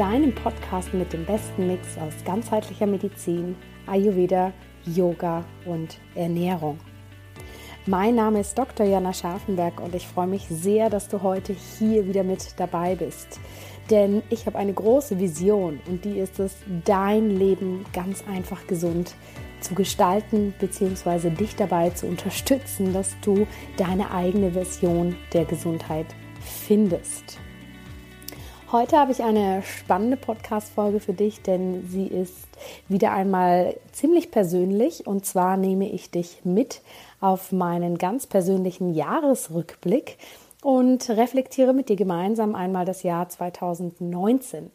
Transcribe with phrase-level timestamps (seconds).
[0.00, 3.54] deinem Podcast mit dem besten Mix aus ganzheitlicher Medizin,
[3.86, 4.50] Ayurveda,
[4.86, 6.78] Yoga und Ernährung.
[7.84, 8.86] Mein Name ist Dr.
[8.86, 13.40] Jana Scharfenberg und ich freue mich sehr, dass du heute hier wieder mit dabei bist.
[13.90, 19.14] Denn ich habe eine große Vision und die ist es, dein Leben ganz einfach gesund
[19.60, 21.28] zu gestalten bzw.
[21.28, 26.06] dich dabei zu unterstützen, dass du deine eigene Version der Gesundheit
[26.40, 27.38] findest.
[28.72, 32.36] Heute habe ich eine spannende Podcast-Folge für dich, denn sie ist
[32.86, 35.08] wieder einmal ziemlich persönlich.
[35.08, 36.80] Und zwar nehme ich dich mit
[37.20, 40.18] auf meinen ganz persönlichen Jahresrückblick
[40.62, 44.70] und reflektiere mit dir gemeinsam einmal das Jahr 2019.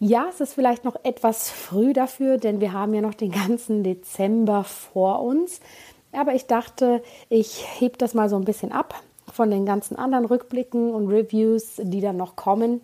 [0.00, 3.84] Ja, es ist vielleicht noch etwas früh dafür, denn wir haben ja noch den ganzen
[3.84, 5.60] Dezember vor uns.
[6.10, 9.00] Aber ich dachte, ich hebe das mal so ein bisschen ab
[9.32, 12.80] von den ganzen anderen Rückblicken und Reviews, die dann noch kommen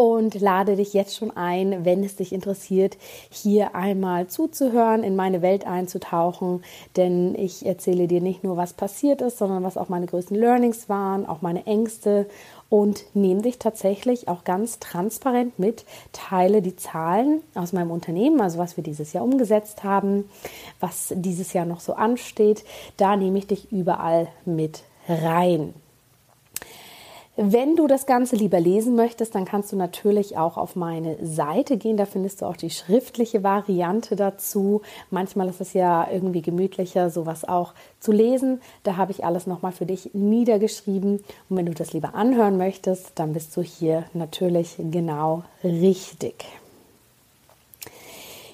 [0.00, 2.96] und lade dich jetzt schon ein, wenn es dich interessiert,
[3.28, 6.64] hier einmal zuzuhören, in meine Welt einzutauchen,
[6.96, 10.88] denn ich erzähle dir nicht nur, was passiert ist, sondern was auch meine größten Learnings
[10.88, 12.30] waren, auch meine Ängste.
[12.70, 18.56] Und nehme dich tatsächlich auch ganz transparent mit, teile die Zahlen aus meinem Unternehmen, also
[18.56, 20.30] was wir dieses Jahr umgesetzt haben,
[20.78, 22.64] was dieses Jahr noch so ansteht,
[22.96, 25.74] da nehme ich dich überall mit rein.
[27.42, 31.78] Wenn du das Ganze lieber lesen möchtest, dann kannst du natürlich auch auf meine Seite
[31.78, 31.96] gehen.
[31.96, 34.82] Da findest du auch die schriftliche Variante dazu.
[35.10, 38.60] Manchmal ist es ja irgendwie gemütlicher, sowas auch zu lesen.
[38.82, 41.24] Da habe ich alles nochmal für dich niedergeschrieben.
[41.48, 46.44] Und wenn du das lieber anhören möchtest, dann bist du hier natürlich genau richtig.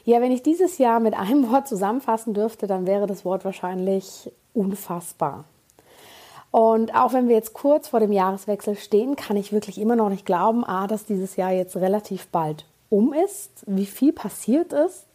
[0.04, 4.30] Ja, wenn ich dieses Jahr mit einem Wort zusammenfassen dürfte, dann wäre das Wort wahrscheinlich
[4.54, 5.44] unfassbar.
[6.50, 10.08] Und auch wenn wir jetzt kurz vor dem Jahreswechsel stehen, kann ich wirklich immer noch
[10.08, 15.06] nicht glauben, a, dass dieses Jahr jetzt relativ bald um ist, wie viel passiert ist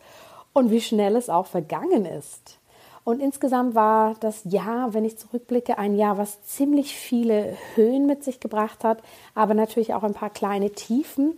[0.53, 2.57] und wie schnell es auch vergangen ist.
[3.03, 8.23] Und insgesamt war das Jahr, wenn ich zurückblicke, ein Jahr, was ziemlich viele Höhen mit
[8.23, 8.99] sich gebracht hat,
[9.33, 11.37] aber natürlich auch ein paar kleine Tiefen.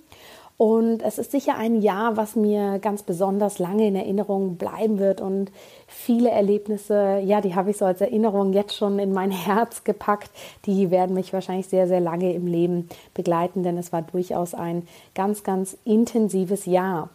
[0.57, 5.19] Und es ist sicher ein Jahr, was mir ganz besonders lange in Erinnerung bleiben wird.
[5.19, 5.51] Und
[5.87, 10.29] viele Erlebnisse, ja, die habe ich so als Erinnerung jetzt schon in mein Herz gepackt.
[10.65, 14.87] Die werden mich wahrscheinlich sehr, sehr lange im Leben begleiten, denn es war durchaus ein
[15.15, 17.09] ganz, ganz intensives Jahr.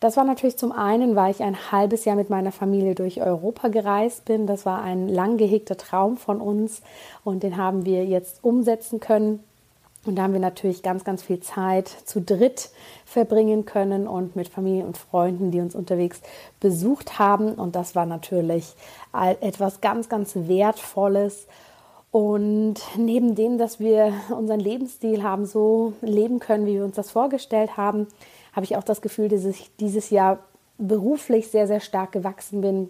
[0.00, 3.68] Das war natürlich zum einen, weil ich ein halbes Jahr mit meiner Familie durch Europa
[3.68, 4.46] gereist bin.
[4.46, 6.82] Das war ein lang gehegter Traum von uns
[7.24, 9.42] und den haben wir jetzt umsetzen können.
[10.06, 12.70] Und da haben wir natürlich ganz, ganz viel Zeit zu dritt
[13.04, 16.20] verbringen können und mit Familie und Freunden, die uns unterwegs
[16.60, 17.54] besucht haben.
[17.54, 18.74] Und das war natürlich
[19.40, 21.46] etwas ganz, ganz Wertvolles.
[22.12, 27.10] Und neben dem, dass wir unseren Lebensstil haben so leben können, wie wir uns das
[27.10, 28.06] vorgestellt haben,
[28.52, 30.38] habe ich auch das Gefühl, dass ich dieses Jahr
[30.78, 32.88] beruflich sehr, sehr stark gewachsen bin,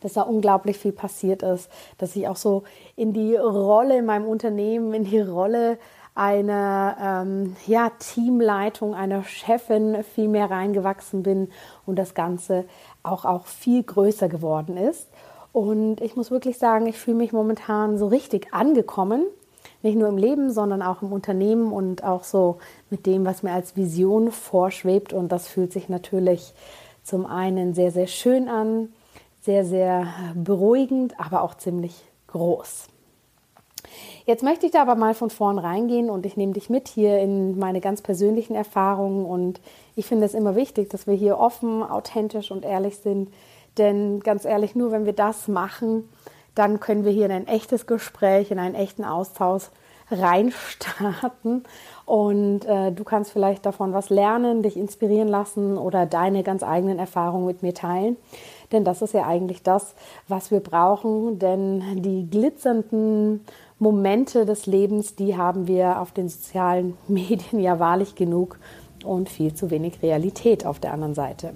[0.00, 2.62] dass da unglaublich viel passiert ist, dass ich auch so
[2.94, 5.78] in die Rolle in meinem Unternehmen, in die Rolle
[6.14, 11.48] einer ähm, ja, Teamleitung, einer Chefin viel mehr reingewachsen bin
[11.86, 12.64] und das Ganze
[13.02, 15.08] auch, auch viel größer geworden ist.
[15.52, 19.24] Und ich muss wirklich sagen, ich fühle mich momentan so richtig angekommen.
[19.82, 22.58] Nicht nur im Leben, sondern auch im Unternehmen und auch so
[22.90, 25.12] mit dem, was mir als Vision vorschwebt.
[25.12, 26.54] Und das fühlt sich natürlich
[27.02, 28.88] zum einen sehr, sehr schön an,
[29.42, 32.88] sehr, sehr beruhigend, aber auch ziemlich groß.
[34.26, 37.18] Jetzt möchte ich da aber mal von vorn reingehen und ich nehme dich mit hier
[37.20, 39.60] in meine ganz persönlichen Erfahrungen und
[39.96, 43.28] ich finde es immer wichtig, dass wir hier offen, authentisch und ehrlich sind,
[43.78, 46.08] denn ganz ehrlich, nur wenn wir das machen,
[46.54, 49.64] dann können wir hier in ein echtes Gespräch, in einen echten Austausch
[50.10, 51.64] reinstarten
[52.06, 56.98] und äh, du kannst vielleicht davon was lernen, dich inspirieren lassen oder deine ganz eigenen
[56.98, 58.16] Erfahrungen mit mir teilen.
[58.72, 59.94] Denn das ist ja eigentlich das,
[60.28, 61.38] was wir brauchen.
[61.38, 63.44] Denn die glitzernden
[63.84, 68.58] Momente des Lebens, die haben wir auf den sozialen Medien ja wahrlich genug
[69.04, 71.52] und viel zu wenig Realität auf der anderen Seite.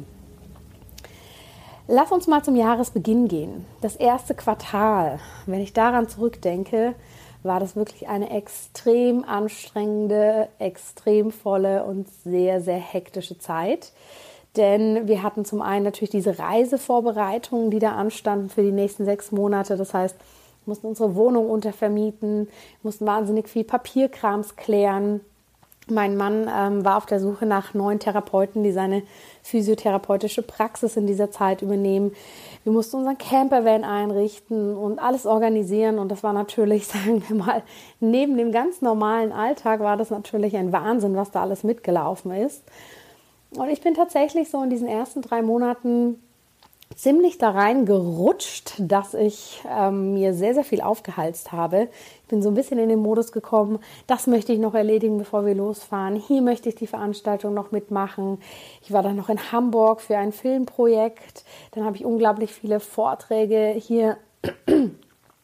[1.86, 3.64] Lass uns mal zum Jahresbeginn gehen.
[3.80, 6.94] Das erste Quartal, wenn ich daran zurückdenke,
[7.42, 13.92] war das wirklich eine extrem anstrengende, extrem volle und sehr, sehr hektische Zeit.
[14.58, 19.32] Denn wir hatten zum einen natürlich diese Reisevorbereitungen, die da anstanden für die nächsten sechs
[19.32, 19.78] Monate.
[19.78, 20.16] Das heißt,
[20.68, 22.48] mussten unsere Wohnung untervermieten,
[22.82, 25.20] mussten wahnsinnig viel Papierkrams klären,
[25.90, 29.02] mein Mann ähm, war auf der Suche nach neuen Therapeuten, die seine
[29.42, 32.12] physiotherapeutische Praxis in dieser Zeit übernehmen.
[32.64, 35.98] Wir mussten unseren Campervan einrichten und alles organisieren.
[35.98, 37.62] Und das war natürlich, sagen wir mal,
[38.00, 42.62] neben dem ganz normalen Alltag war das natürlich ein Wahnsinn, was da alles mitgelaufen ist.
[43.56, 46.22] Und ich bin tatsächlich so in diesen ersten drei Monaten
[46.98, 51.88] ziemlich da rein gerutscht, dass ich ähm, mir sehr, sehr viel aufgehalst habe.
[52.22, 53.78] Ich bin so ein bisschen in den Modus gekommen,
[54.08, 56.16] das möchte ich noch erledigen, bevor wir losfahren.
[56.16, 58.38] Hier möchte ich die Veranstaltung noch mitmachen.
[58.82, 61.44] Ich war dann noch in Hamburg für ein Filmprojekt.
[61.70, 64.16] Dann habe ich unglaublich viele Vorträge hier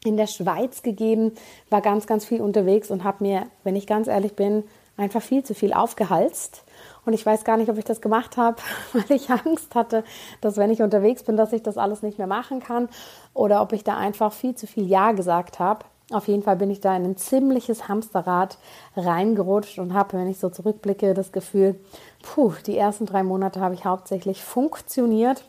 [0.05, 1.33] in der Schweiz gegeben,
[1.71, 4.65] war ganz, ganz viel unterwegs und habe mir, wenn ich ganz ehrlich bin,
[4.97, 6.64] einfach viel zu viel aufgehalst.
[7.07, 8.57] Und ich weiß gar nicht, ob ich das gemacht habe,
[8.93, 10.05] weil ich Angst hatte,
[10.41, 12.89] dass wenn ich unterwegs bin, dass ich das alles nicht mehr machen kann
[13.33, 15.85] oder ob ich da einfach viel zu viel Ja gesagt habe.
[16.13, 18.59] Auf jeden Fall bin ich da in ein ziemliches Hamsterrad
[18.95, 21.81] reingerutscht und habe, wenn ich so zurückblicke, das Gefühl,
[22.23, 25.45] puh, die ersten drei Monate habe ich hauptsächlich funktioniert,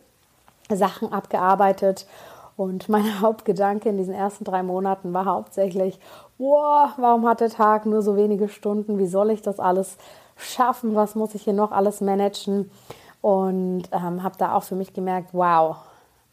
[0.70, 2.08] Sachen abgearbeitet
[2.56, 6.00] und mein Hauptgedanke in diesen ersten drei Monaten war hauptsächlich,
[6.38, 8.98] wow, warum hat der Tag nur so wenige Stunden?
[8.98, 9.98] Wie soll ich das alles
[10.38, 10.96] schaffen?
[10.96, 12.72] Was muss ich hier noch alles managen?
[13.22, 15.78] Und ähm, habe da auch für mich gemerkt, wow,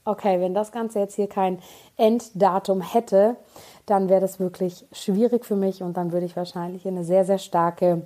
[0.04, 1.58] okay, wenn das Ganze jetzt hier kein
[1.96, 3.36] Enddatum hätte,
[3.86, 7.24] dann wäre das wirklich schwierig für mich und dann würde ich wahrscheinlich in eine sehr,
[7.24, 8.02] sehr starke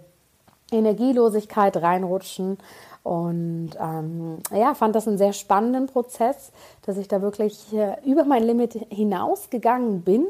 [0.71, 2.59] Energielosigkeit reinrutschen.
[3.03, 6.51] Und ähm, ja, fand das einen sehr spannenden Prozess,
[6.83, 10.27] dass ich da wirklich äh, über mein Limit hinausgegangen bin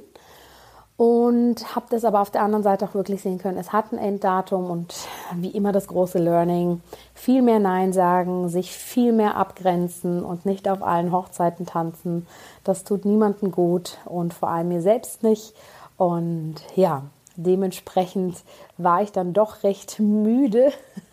[0.96, 3.58] und habe das aber auf der anderen Seite auch wirklich sehen können.
[3.58, 4.94] Es hat ein Enddatum und
[5.34, 6.80] wie immer das große Learning,
[7.14, 12.26] viel mehr Nein sagen, sich viel mehr abgrenzen und nicht auf allen Hochzeiten tanzen.
[12.64, 15.54] Das tut niemandem gut und vor allem mir selbst nicht.
[15.98, 17.02] Und ja,
[17.36, 18.42] dementsprechend
[18.78, 20.72] war ich dann doch recht müde,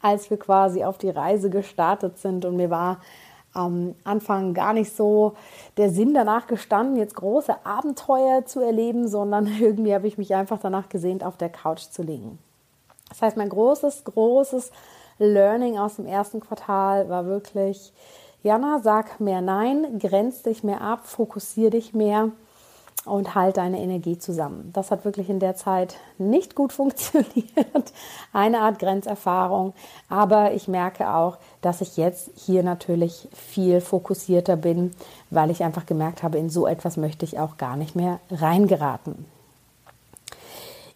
[0.00, 2.98] als wir quasi auf die Reise gestartet sind und mir war
[3.52, 5.34] am Anfang gar nicht so
[5.76, 10.58] der Sinn danach gestanden, jetzt große Abenteuer zu erleben, sondern irgendwie habe ich mich einfach
[10.60, 12.38] danach gesehnt, auf der Couch zu liegen.
[13.08, 14.72] Das heißt, mein großes, großes
[15.18, 17.92] Learning aus dem ersten Quartal war wirklich,
[18.42, 22.30] Jana, sag mehr Nein, grenz dich mehr ab, fokussier dich mehr
[23.04, 24.70] und halt deine Energie zusammen.
[24.72, 27.92] Das hat wirklich in der Zeit nicht gut funktioniert.
[28.32, 29.74] Eine Art Grenzerfahrung.
[30.08, 34.92] Aber ich merke auch, dass ich jetzt hier natürlich viel fokussierter bin,
[35.30, 39.26] weil ich einfach gemerkt habe, in so etwas möchte ich auch gar nicht mehr reingeraten.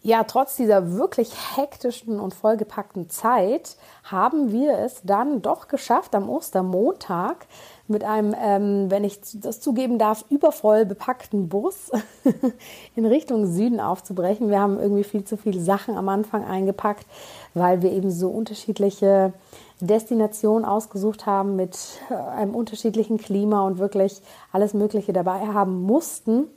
[0.07, 6.29] Ja, trotz dieser wirklich hektischen und vollgepackten Zeit haben wir es dann doch geschafft, am
[6.29, 7.45] Ostermontag
[7.89, 11.91] mit einem, ähm, wenn ich das zugeben darf, übervoll bepackten Bus
[12.95, 14.49] in Richtung Süden aufzubrechen.
[14.49, 17.05] Wir haben irgendwie viel zu viele Sachen am Anfang eingepackt,
[17.53, 19.33] weil wir eben so unterschiedliche
[19.79, 21.77] Destinationen ausgesucht haben mit
[22.09, 26.47] äh, einem unterschiedlichen Klima und wirklich alles Mögliche dabei haben mussten.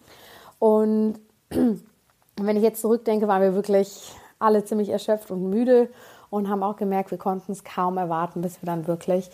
[0.59, 1.15] Und
[1.51, 5.91] wenn ich jetzt zurückdenke, waren wir wirklich alle ziemlich erschöpft und müde
[6.31, 9.31] und haben auch gemerkt, wir konnten es kaum erwarten, bis wir dann wirklich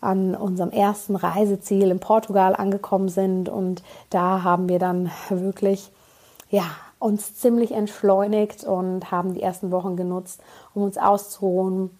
[0.00, 3.48] an unserem ersten Reiseziel in Portugal angekommen sind.
[3.48, 5.90] Und da haben wir dann wirklich,
[6.50, 6.64] ja,
[6.98, 10.40] uns ziemlich entschleunigt und haben die ersten Wochen genutzt,
[10.74, 11.90] um uns auszuruhen,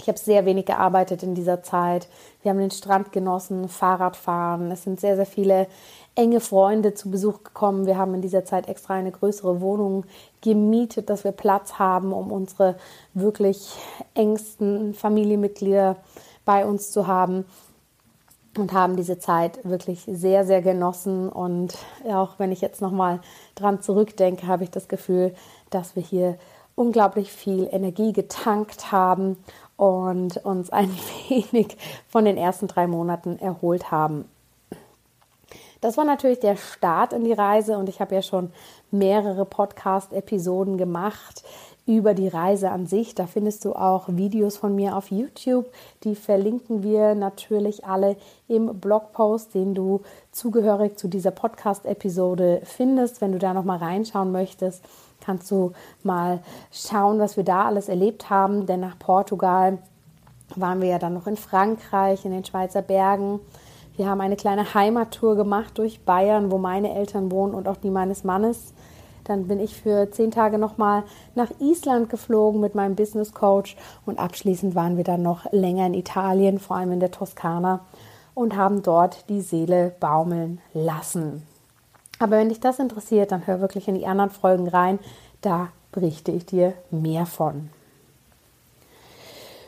[0.00, 2.08] Ich habe sehr wenig gearbeitet in dieser Zeit.
[2.42, 4.70] Wir haben den Strand genossen, Fahrradfahren.
[4.72, 5.68] Es sind sehr, sehr viele
[6.16, 7.86] enge Freunde zu Besuch gekommen.
[7.86, 10.04] Wir haben in dieser Zeit extra eine größere Wohnung
[10.40, 12.74] gemietet, dass wir Platz haben, um unsere
[13.14, 13.72] wirklich
[14.14, 15.96] engsten Familienmitglieder
[16.44, 17.44] bei uns zu haben
[18.56, 21.28] und haben diese Zeit wirklich sehr, sehr genossen.
[21.28, 21.76] Und
[22.08, 23.20] auch wenn ich jetzt nochmal
[23.54, 25.34] dran zurückdenke, habe ich das Gefühl,
[25.70, 26.38] dass wir hier
[26.76, 29.36] unglaublich viel Energie getankt haben
[29.76, 30.90] und uns ein
[31.28, 31.76] wenig
[32.08, 34.28] von den ersten drei Monaten erholt haben.
[35.80, 38.50] Das war natürlich der Start in die Reise und ich habe ja schon
[38.90, 41.44] mehrere Podcast-Episoden gemacht
[41.86, 43.14] über die Reise an sich.
[43.14, 45.66] Da findest du auch Videos von mir auf YouTube.
[46.02, 48.16] Die verlinken wir natürlich alle
[48.48, 50.00] im Blogpost, den du
[50.32, 53.20] zugehörig zu dieser Podcast-Episode findest.
[53.20, 54.82] Wenn du da noch mal reinschauen möchtest,
[55.20, 55.72] kannst du
[56.02, 58.66] mal schauen, was wir da alles erlebt haben.
[58.66, 59.78] Denn nach Portugal
[60.56, 63.40] waren wir ja dann noch in Frankreich, in den Schweizer Bergen.
[63.96, 67.90] Wir haben eine kleine Heimattour gemacht durch Bayern, wo meine Eltern wohnen und auch die
[67.90, 68.74] meines Mannes.
[69.24, 71.02] Dann bin ich für zehn Tage nochmal
[71.34, 73.76] nach Island geflogen mit meinem Business Coach
[74.06, 77.80] und abschließend waren wir dann noch länger in Italien, vor allem in der Toskana
[78.34, 81.42] und haben dort die Seele baumeln lassen.
[82.18, 84.98] Aber wenn dich das interessiert, dann hör wirklich in die anderen Folgen rein.
[85.40, 87.70] Da berichte ich dir mehr von.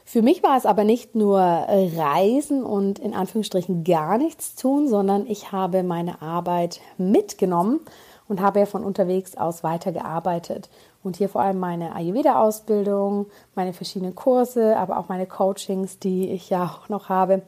[0.04, 5.26] Für mich war es aber nicht nur Reisen und in Anführungsstrichen gar nichts tun, sondern
[5.26, 7.80] ich habe meine Arbeit mitgenommen
[8.28, 10.68] und habe ja von unterwegs aus weitergearbeitet.
[11.02, 16.50] Und hier vor allem meine Ayurveda-Ausbildung, meine verschiedenen Kurse, aber auch meine Coachings, die ich
[16.50, 17.42] ja auch noch habe,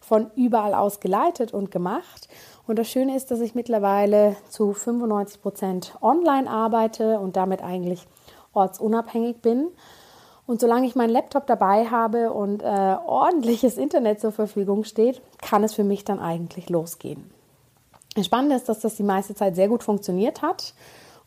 [0.00, 2.28] von überall aus geleitet und gemacht.
[2.66, 8.06] Und das Schöne ist, dass ich mittlerweile zu 95 Prozent online arbeite und damit eigentlich
[8.52, 9.68] ortsunabhängig bin.
[10.46, 15.62] Und solange ich meinen Laptop dabei habe und äh, ordentliches Internet zur Verfügung steht, kann
[15.62, 17.37] es für mich dann eigentlich losgehen.
[18.18, 20.74] Das Spannende ist, dass das die meiste Zeit sehr gut funktioniert hat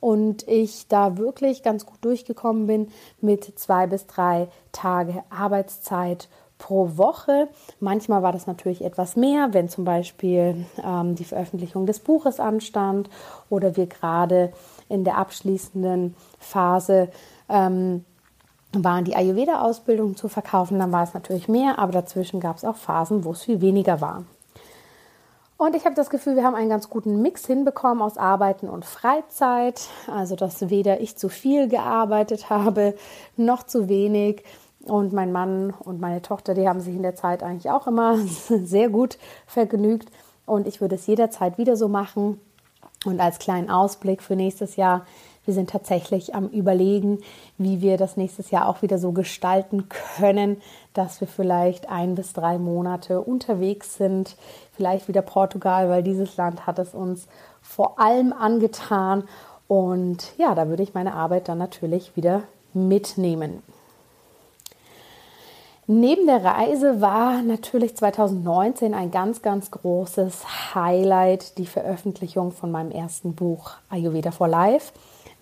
[0.02, 2.90] und ich da wirklich ganz gut durchgekommen bin
[3.22, 7.48] mit zwei bis drei Tage Arbeitszeit pro Woche.
[7.80, 13.10] Manchmal war das natürlich etwas mehr, wenn zum Beispiel ähm, die Veröffentlichung des Buches anstand
[13.50, 14.52] oder wir gerade
[14.90, 17.08] in der abschließenden Phase
[17.48, 18.04] ähm,
[18.74, 22.76] waren, die Ayurveda-Ausbildung zu verkaufen, dann war es natürlich mehr, aber dazwischen gab es auch
[22.76, 24.26] Phasen, wo es viel weniger war.
[25.62, 28.84] Und ich habe das Gefühl, wir haben einen ganz guten Mix hinbekommen aus Arbeiten und
[28.84, 29.89] Freizeit.
[30.08, 32.96] Also, dass weder ich zu viel gearbeitet habe,
[33.38, 34.44] noch zu wenig.
[34.86, 38.18] Und mein Mann und meine Tochter, die haben sich in der Zeit eigentlich auch immer
[38.63, 40.10] sehr gut vergnügt.
[40.48, 42.41] Und ich würde es jederzeit wieder so machen.
[43.06, 45.06] Und als kleinen Ausblick für nächstes Jahr,
[45.46, 47.20] wir sind tatsächlich am Überlegen,
[47.58, 50.62] wie wir das nächstes Jahr auch wieder so gestalten können,
[50.94, 54.36] dass wir vielleicht ein bis drei Monate unterwegs sind.
[54.72, 57.28] Vielleicht wieder Portugal, weil dieses Land hat es uns
[57.62, 59.24] vor allem angetan.
[59.68, 62.44] Und ja, da würde ich meine Arbeit dann natürlich wieder
[62.74, 63.64] mitnehmen.
[65.88, 72.92] Neben der Reise war natürlich 2019 ein ganz, ganz großes Highlight die Veröffentlichung von meinem
[72.92, 74.94] ersten Buch Ayurveda for Life,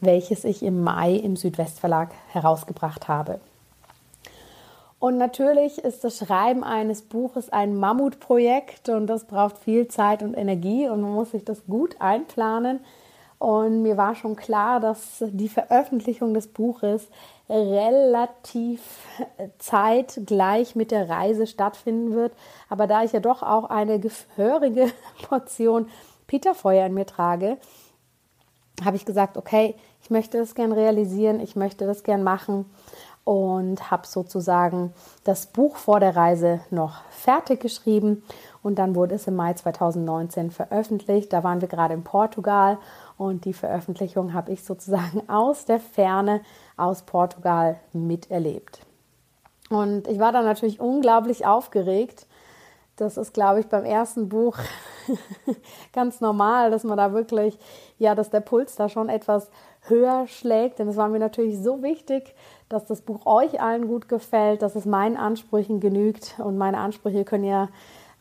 [0.01, 3.39] welches ich im Mai im Südwestverlag herausgebracht habe.
[4.99, 10.33] Und natürlich ist das Schreiben eines Buches ein Mammutprojekt und das braucht viel Zeit und
[10.33, 12.81] Energie und man muss sich das gut einplanen.
[13.37, 17.07] Und mir war schon klar, dass die Veröffentlichung des Buches
[17.49, 18.81] relativ
[19.57, 22.33] zeitgleich mit der Reise stattfinden wird.
[22.67, 24.91] Aber da ich ja doch auch eine gehörige
[25.29, 25.87] Portion
[26.27, 27.57] Peterfeuer in mir trage,
[28.83, 29.75] habe ich gesagt, okay,
[30.09, 32.65] ich möchte das gern realisieren, ich möchte das gern machen
[33.25, 34.91] und habe sozusagen
[35.23, 38.23] das Buch vor der Reise noch fertig geschrieben
[38.63, 41.31] und dann wurde es im Mai 2019 veröffentlicht.
[41.31, 42.79] Da waren wir gerade in Portugal
[43.19, 46.41] und die Veröffentlichung habe ich sozusagen aus der Ferne
[46.75, 48.79] aus Portugal miterlebt.
[49.69, 52.25] Und ich war dann natürlich unglaublich aufgeregt.
[52.95, 54.57] Das ist, glaube ich, beim ersten Buch
[55.93, 57.59] ganz normal, dass man da wirklich,
[57.99, 59.51] ja, dass der Puls da schon etwas
[59.89, 60.79] höher schlägt.
[60.79, 62.35] Denn es war mir natürlich so wichtig,
[62.69, 66.35] dass das Buch euch allen gut gefällt, dass es meinen Ansprüchen genügt.
[66.39, 67.69] Und meine Ansprüche können ja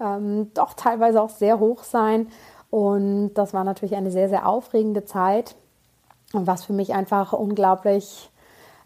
[0.01, 2.29] ähm, doch teilweise auch sehr hoch sein.
[2.71, 5.55] Und das war natürlich eine sehr, sehr aufregende Zeit.
[6.33, 8.31] Und was für mich einfach unglaublich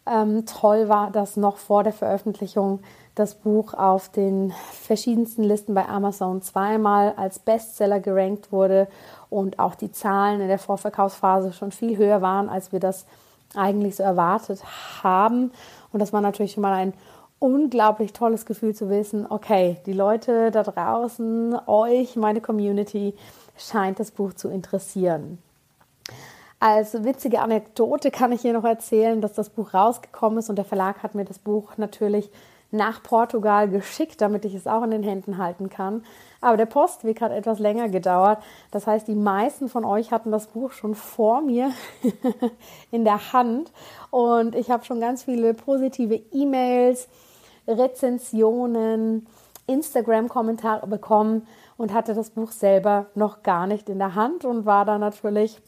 [0.06, 2.80] ähm, toll war, dass noch vor der Veröffentlichung
[3.14, 8.88] das Buch auf den verschiedensten Listen bei Amazon zweimal als Bestseller gerankt wurde
[9.32, 13.06] und auch die Zahlen in der Vorverkaufsphase schon viel höher waren, als wir das
[13.54, 14.62] eigentlich so erwartet
[15.02, 15.52] haben.
[15.92, 16.92] Und das war natürlich schon mal ein
[17.38, 23.14] unglaublich tolles Gefühl zu wissen, okay, die Leute da draußen, euch, meine Community,
[23.56, 25.38] scheint das Buch zu interessieren.
[26.60, 30.64] Als witzige Anekdote kann ich hier noch erzählen, dass das Buch rausgekommen ist und der
[30.64, 32.30] Verlag hat mir das Buch natürlich
[32.72, 36.02] nach Portugal geschickt, damit ich es auch in den Händen halten kann.
[36.40, 38.42] Aber der Postweg hat etwas länger gedauert.
[38.70, 41.70] Das heißt, die meisten von euch hatten das Buch schon vor mir
[42.90, 43.70] in der Hand.
[44.10, 47.08] Und ich habe schon ganz viele positive E-Mails,
[47.68, 49.26] Rezensionen,
[49.66, 54.84] Instagram-Kommentare bekommen und hatte das Buch selber noch gar nicht in der Hand und war
[54.84, 55.60] da natürlich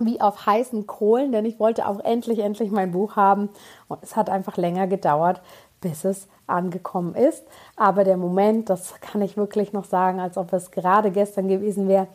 [0.00, 3.50] wie auf heißen Kohlen, denn ich wollte auch endlich, endlich mein Buch haben.
[3.86, 5.40] Und es hat einfach länger gedauert,
[5.84, 7.44] bis es angekommen ist.
[7.76, 11.86] Aber der Moment, das kann ich wirklich noch sagen, als ob es gerade gestern gewesen
[11.88, 12.08] wäre,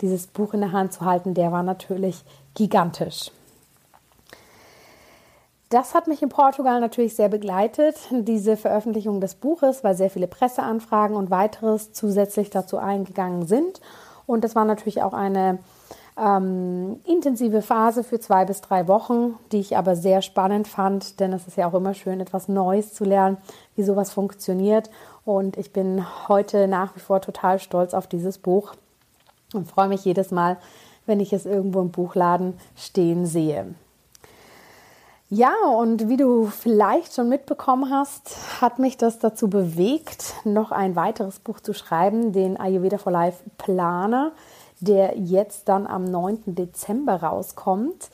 [0.00, 3.32] dieses Buch in der Hand zu halten, der war natürlich gigantisch.
[5.68, 10.28] Das hat mich in Portugal natürlich sehr begleitet, diese Veröffentlichung des Buches, weil sehr viele
[10.28, 13.80] Presseanfragen und weiteres zusätzlich dazu eingegangen sind.
[14.26, 15.58] Und das war natürlich auch eine
[16.18, 21.32] ähm, intensive Phase für zwei bis drei Wochen, die ich aber sehr spannend fand, denn
[21.32, 23.36] es ist ja auch immer schön, etwas Neues zu lernen,
[23.74, 24.90] wie sowas funktioniert.
[25.24, 28.74] Und ich bin heute nach wie vor total stolz auf dieses Buch
[29.52, 30.56] und freue mich jedes Mal,
[31.04, 33.74] wenn ich es irgendwo im Buchladen stehen sehe.
[35.28, 40.94] Ja, und wie du vielleicht schon mitbekommen hast, hat mich das dazu bewegt, noch ein
[40.94, 44.30] weiteres Buch zu schreiben, den Ayurveda for Life Planer
[44.80, 46.54] der jetzt dann am 9.
[46.54, 48.10] Dezember rauskommt.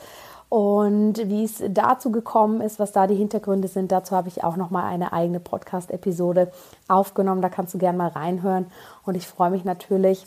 [0.49, 4.57] Und wie es dazu gekommen ist, was da die Hintergründe sind, dazu habe ich auch
[4.57, 6.53] noch mal eine eigene Podcast-Episode
[6.89, 7.41] aufgenommen.
[7.41, 8.67] Da kannst du gerne mal reinhören.
[9.07, 10.27] Und ich freue mich natürlich,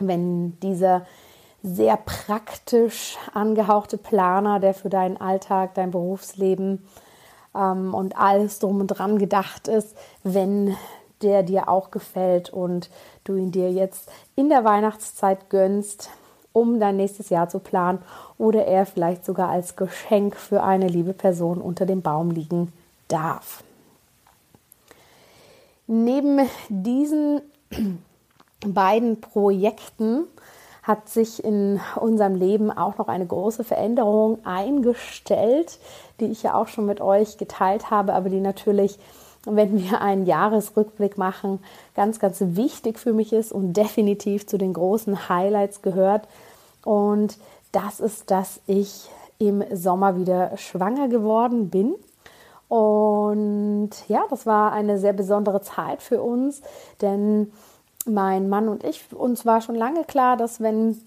[0.00, 1.06] wenn dieser
[1.62, 6.84] sehr praktisch angehauchte Planer, der für deinen Alltag, dein Berufsleben
[7.54, 10.76] ähm, und alles drum und dran gedacht ist, wenn
[11.22, 12.90] der dir auch gefällt und
[13.24, 16.10] du ihn dir jetzt in der Weihnachtszeit gönnst,
[16.52, 17.98] um dein nächstes Jahr zu planen
[18.38, 22.72] oder er vielleicht sogar als Geschenk für eine liebe Person unter dem Baum liegen
[23.08, 23.64] darf.
[25.86, 27.40] Neben diesen
[28.66, 30.24] beiden Projekten
[30.82, 35.78] hat sich in unserem Leben auch noch eine große Veränderung eingestellt,
[36.20, 38.98] die ich ja auch schon mit euch geteilt habe, aber die natürlich
[39.46, 41.60] wenn wir einen Jahresrückblick machen,
[41.94, 46.28] ganz, ganz wichtig für mich ist und definitiv zu den großen Highlights gehört.
[46.84, 47.38] Und
[47.72, 51.94] das ist, dass ich im Sommer wieder schwanger geworden bin.
[52.68, 56.62] Und ja, das war eine sehr besondere Zeit für uns,
[57.00, 57.52] denn
[58.06, 61.00] mein Mann und ich, uns war schon lange klar, dass wenn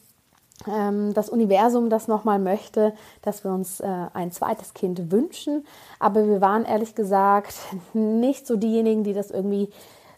[0.65, 5.65] das Universum das nochmal möchte, dass wir uns äh, ein zweites Kind wünschen.
[6.00, 7.54] Aber wir waren ehrlich gesagt
[7.93, 9.70] nicht so diejenigen, die das irgendwie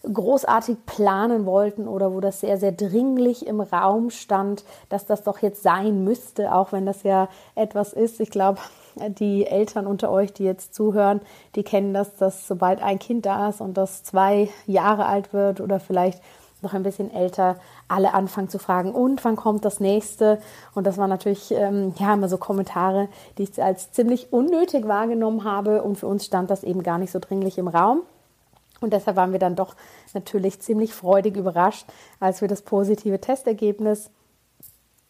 [0.04, 5.40] großartig planen wollten oder wo das sehr, sehr dringlich im Raum stand, dass das doch
[5.40, 8.22] jetzt sein müsste, auch wenn das ja etwas ist.
[8.22, 8.60] Ich glaube,
[8.96, 11.20] die Eltern unter euch, die jetzt zuhören,
[11.56, 15.60] die kennen das, dass sobald ein Kind da ist und das zwei Jahre alt wird
[15.60, 16.22] oder vielleicht
[16.62, 20.40] noch ein bisschen älter, alle anfangen zu fragen, und wann kommt das nächste?
[20.74, 25.44] Und das waren natürlich ähm, ja immer so Kommentare, die ich als ziemlich unnötig wahrgenommen
[25.44, 25.84] habe.
[25.84, 28.02] Und für uns stand das eben gar nicht so dringlich im Raum.
[28.82, 29.76] Und deshalb waren wir dann doch
[30.14, 31.86] natürlich ziemlich freudig überrascht,
[32.20, 34.10] als wir das positive Testergebnis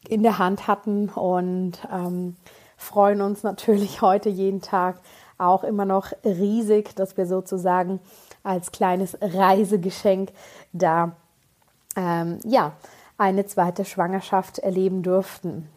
[0.07, 2.35] in der Hand hatten und ähm,
[2.77, 4.99] freuen uns natürlich heute jeden Tag
[5.37, 7.99] auch immer noch riesig, dass wir sozusagen
[8.43, 10.31] als kleines Reisegeschenk
[10.73, 11.15] da
[11.95, 12.73] ähm, ja,
[13.17, 15.69] eine zweite Schwangerschaft erleben durften.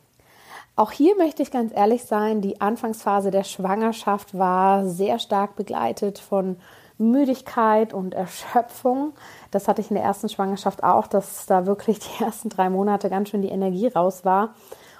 [0.75, 6.19] Auch hier möchte ich ganz ehrlich sein, die Anfangsphase der Schwangerschaft war sehr stark begleitet
[6.19, 6.57] von
[6.97, 9.13] Müdigkeit und Erschöpfung.
[9.51, 13.11] Das hatte ich in der ersten Schwangerschaft auch, dass da wirklich die ersten drei Monate
[13.11, 14.55] ganz schön die Energie raus war.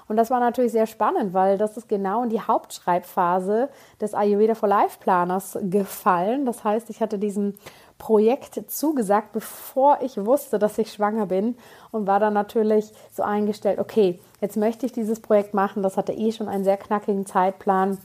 [0.07, 3.69] Und das war natürlich sehr spannend, weil das ist genau in die Hauptschreibphase
[4.01, 6.45] des Ayurveda for Life Planers gefallen.
[6.45, 7.57] Das heißt, ich hatte diesen
[8.03, 11.55] Projekt zugesagt, bevor ich wusste, dass ich schwanger bin
[11.89, 15.83] und war dann natürlich so eingestellt, okay, jetzt möchte ich dieses Projekt machen.
[15.83, 17.97] Das hatte eh schon einen sehr knackigen Zeitplan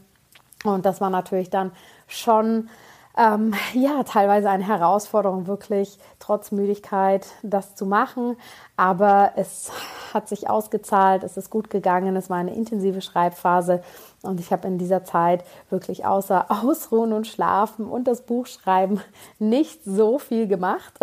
[0.62, 1.72] und das war natürlich dann
[2.06, 2.68] schon
[3.16, 8.36] ähm, ja, teilweise eine Herausforderung, wirklich trotz Müdigkeit das zu machen.
[8.76, 9.72] Aber es
[10.14, 13.82] hat sich ausgezahlt, es ist gut gegangen, es war eine intensive Schreibphase
[14.22, 19.00] und ich habe in dieser Zeit wirklich außer Ausruhen und Schlafen und das Buch schreiben
[19.38, 20.94] nicht so viel gemacht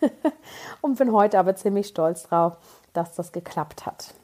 [0.80, 2.56] und bin heute aber ziemlich stolz drauf,
[2.92, 4.14] dass das geklappt hat.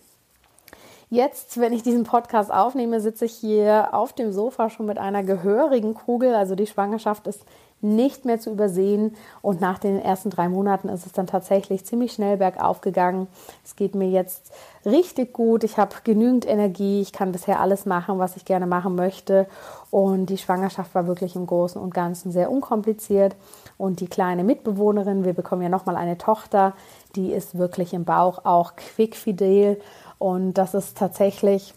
[1.13, 5.25] Jetzt, wenn ich diesen Podcast aufnehme, sitze ich hier auf dem Sofa schon mit einer
[5.25, 6.37] gehörigen Kugel.
[6.37, 7.45] Also die Schwangerschaft ist
[7.83, 9.16] nicht mehr zu übersehen.
[9.43, 13.27] Und nach den ersten drei Monaten ist es dann tatsächlich ziemlich schnell bergauf gegangen.
[13.64, 14.53] Es geht mir jetzt
[14.85, 15.64] richtig gut.
[15.64, 17.01] Ich habe genügend Energie.
[17.01, 19.47] Ich kann bisher alles machen, was ich gerne machen möchte.
[19.90, 23.37] Und die Schwangerschaft war wirklich im Großen und Ganzen sehr unkompliziert.
[23.79, 26.75] Und die kleine Mitbewohnerin, wir bekommen ja nochmal eine Tochter,
[27.16, 29.81] die ist wirklich im Bauch auch quickfidel.
[30.19, 31.75] Und das ist tatsächlich,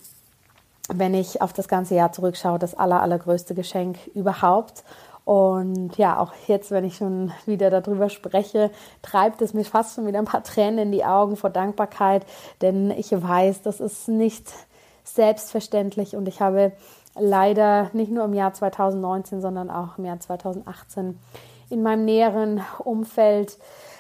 [0.90, 4.84] wenn ich auf das ganze Jahr zurückschaue, das aller, allergrößte Geschenk überhaupt.
[5.26, 10.06] Und ja, auch jetzt, wenn ich schon wieder darüber spreche, treibt es mir fast schon
[10.06, 12.26] wieder ein paar Tränen in die Augen vor Dankbarkeit,
[12.62, 14.52] denn ich weiß, das ist nicht
[15.04, 16.16] selbstverständlich.
[16.16, 16.74] Und ich habe
[17.16, 21.18] leider nicht nur im Jahr 2019, sondern auch im Jahr 2018
[21.70, 23.58] in meinem näheren Umfeld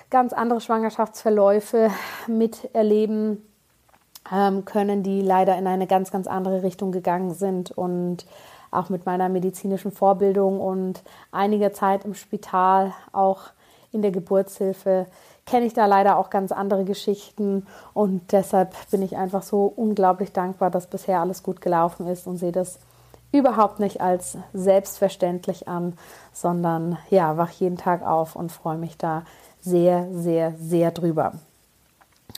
[0.09, 1.89] ganz andere Schwangerschaftsverläufe
[2.27, 3.41] miterleben
[4.31, 7.71] ähm, können, die leider in eine ganz, ganz andere Richtung gegangen sind.
[7.71, 8.25] Und
[8.73, 13.41] auch mit meiner medizinischen Vorbildung und einiger Zeit im Spital, auch
[13.91, 15.05] in der Geburtshilfe,
[15.45, 20.31] kenne ich da leider auch ganz andere Geschichten und deshalb bin ich einfach so unglaublich
[20.31, 22.79] dankbar, dass bisher alles gut gelaufen ist und sehe das
[23.31, 25.97] überhaupt nicht als selbstverständlich an,
[26.31, 29.23] sondern ja, wach jeden Tag auf und freue mich da
[29.59, 31.33] sehr, sehr, sehr drüber.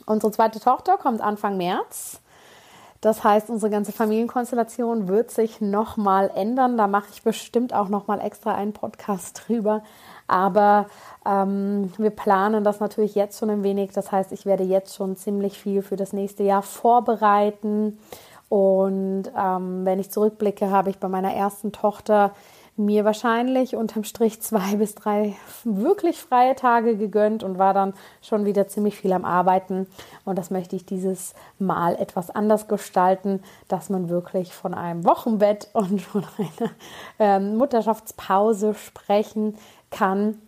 [0.05, 2.19] Unsere zweite Tochter kommt Anfang März
[3.05, 6.75] das heißt, unsere ganze Familienkonstellation wird sich nochmal ändern.
[6.75, 9.83] Da mache ich bestimmt auch nochmal extra einen Podcast drüber.
[10.25, 10.87] Aber
[11.23, 13.91] ähm, wir planen das natürlich jetzt schon ein wenig.
[13.91, 17.99] Das heißt, ich werde jetzt schon ziemlich viel für das nächste Jahr vorbereiten.
[18.49, 22.31] Und ähm, wenn ich zurückblicke, habe ich bei meiner ersten Tochter
[22.77, 28.45] mir wahrscheinlich unterm Strich zwei bis drei wirklich freie Tage gegönnt und war dann schon
[28.45, 29.87] wieder ziemlich viel am Arbeiten.
[30.25, 35.69] Und das möchte ich dieses Mal etwas anders gestalten, dass man wirklich von einem Wochenbett
[35.73, 36.71] und von einer
[37.19, 39.55] ähm, Mutterschaftspause sprechen
[39.89, 40.41] kann.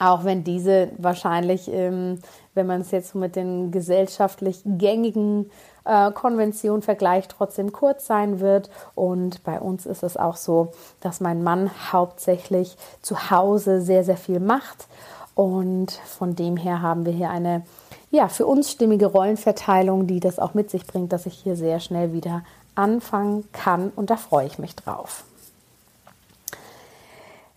[0.00, 2.20] Auch wenn diese wahrscheinlich, ähm,
[2.54, 5.50] wenn man es jetzt mit den gesellschaftlich gängigen
[5.88, 8.70] äh, Konvention Vergleich trotzdem kurz sein wird.
[8.94, 14.16] Und bei uns ist es auch so, dass mein Mann hauptsächlich zu Hause sehr, sehr
[14.16, 14.86] viel macht.
[15.34, 17.62] Und von dem her haben wir hier eine
[18.10, 21.78] ja, für uns stimmige Rollenverteilung, die das auch mit sich bringt, dass ich hier sehr
[21.78, 22.42] schnell wieder
[22.74, 23.90] anfangen kann.
[23.94, 25.24] Und da freue ich mich drauf.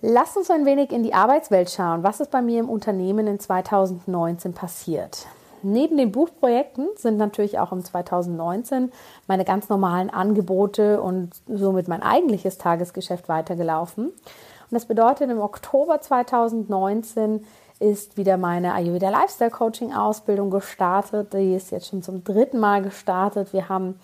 [0.02, 2.04] Lass uns ein wenig in die Arbeitswelt schauen.
[2.04, 5.28] Was ist bei mir im Unternehmen in 2019 passiert?
[5.64, 8.92] Neben den Buchprojekten sind natürlich auch im 2019
[9.28, 14.06] meine ganz normalen Angebote und somit mein eigentliches Tagesgeschäft weitergelaufen.
[14.08, 17.46] Und das bedeutet, im Oktober 2019
[17.80, 21.34] ist wieder meine Ayurveda Lifestyle Coaching Ausbildung gestartet.
[21.34, 23.54] Die ist jetzt schon zum dritten Mal gestartet.
[23.54, 24.00] Wir haben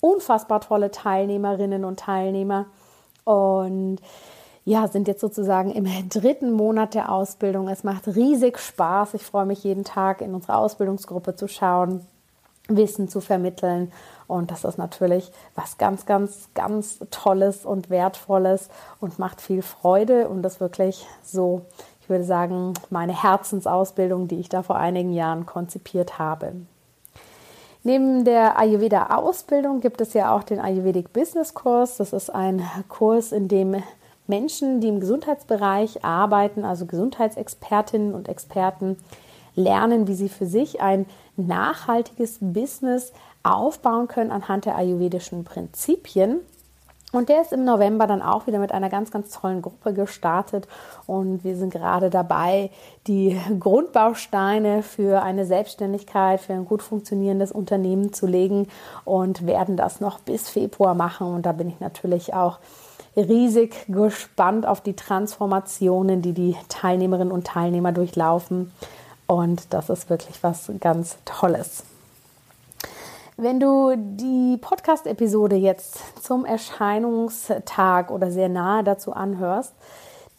[0.00, 2.66] unfassbar tolle Teilnehmerinnen und Teilnehmer
[3.24, 3.98] und
[4.64, 7.68] ja, sind jetzt sozusagen im dritten Monat der Ausbildung.
[7.68, 9.14] Es macht riesig Spaß.
[9.14, 12.06] Ich freue mich jeden Tag in unsere Ausbildungsgruppe zu schauen,
[12.68, 13.90] Wissen zu vermitteln.
[14.26, 18.68] Und das ist natürlich was ganz, ganz, ganz Tolles und Wertvolles
[19.00, 20.28] und macht viel Freude.
[20.28, 21.62] Und das wirklich so,
[22.02, 26.52] ich würde sagen, meine Herzensausbildung, die ich da vor einigen Jahren konzipiert habe.
[27.82, 31.96] Neben der Ayurveda-Ausbildung gibt es ja auch den Ayurvedic Business Kurs.
[31.96, 33.82] Das ist ein Kurs, in dem
[34.30, 38.96] Menschen, die im Gesundheitsbereich arbeiten, also Gesundheitsexpertinnen und Experten,
[39.54, 41.04] lernen, wie sie für sich ein
[41.36, 43.12] nachhaltiges Business
[43.42, 46.40] aufbauen können anhand der ayurvedischen Prinzipien.
[47.12, 50.68] Und der ist im November dann auch wieder mit einer ganz, ganz tollen Gruppe gestartet.
[51.06, 52.70] Und wir sind gerade dabei,
[53.08, 58.68] die Grundbausteine für eine Selbstständigkeit, für ein gut funktionierendes Unternehmen zu legen
[59.04, 61.34] und werden das noch bis Februar machen.
[61.34, 62.60] Und da bin ich natürlich auch
[63.16, 68.72] riesig gespannt auf die Transformationen, die die Teilnehmerinnen und Teilnehmer durchlaufen.
[69.26, 71.84] Und das ist wirklich was ganz Tolles.
[73.36, 79.72] Wenn du die Podcast-Episode jetzt zum Erscheinungstag oder sehr nahe dazu anhörst,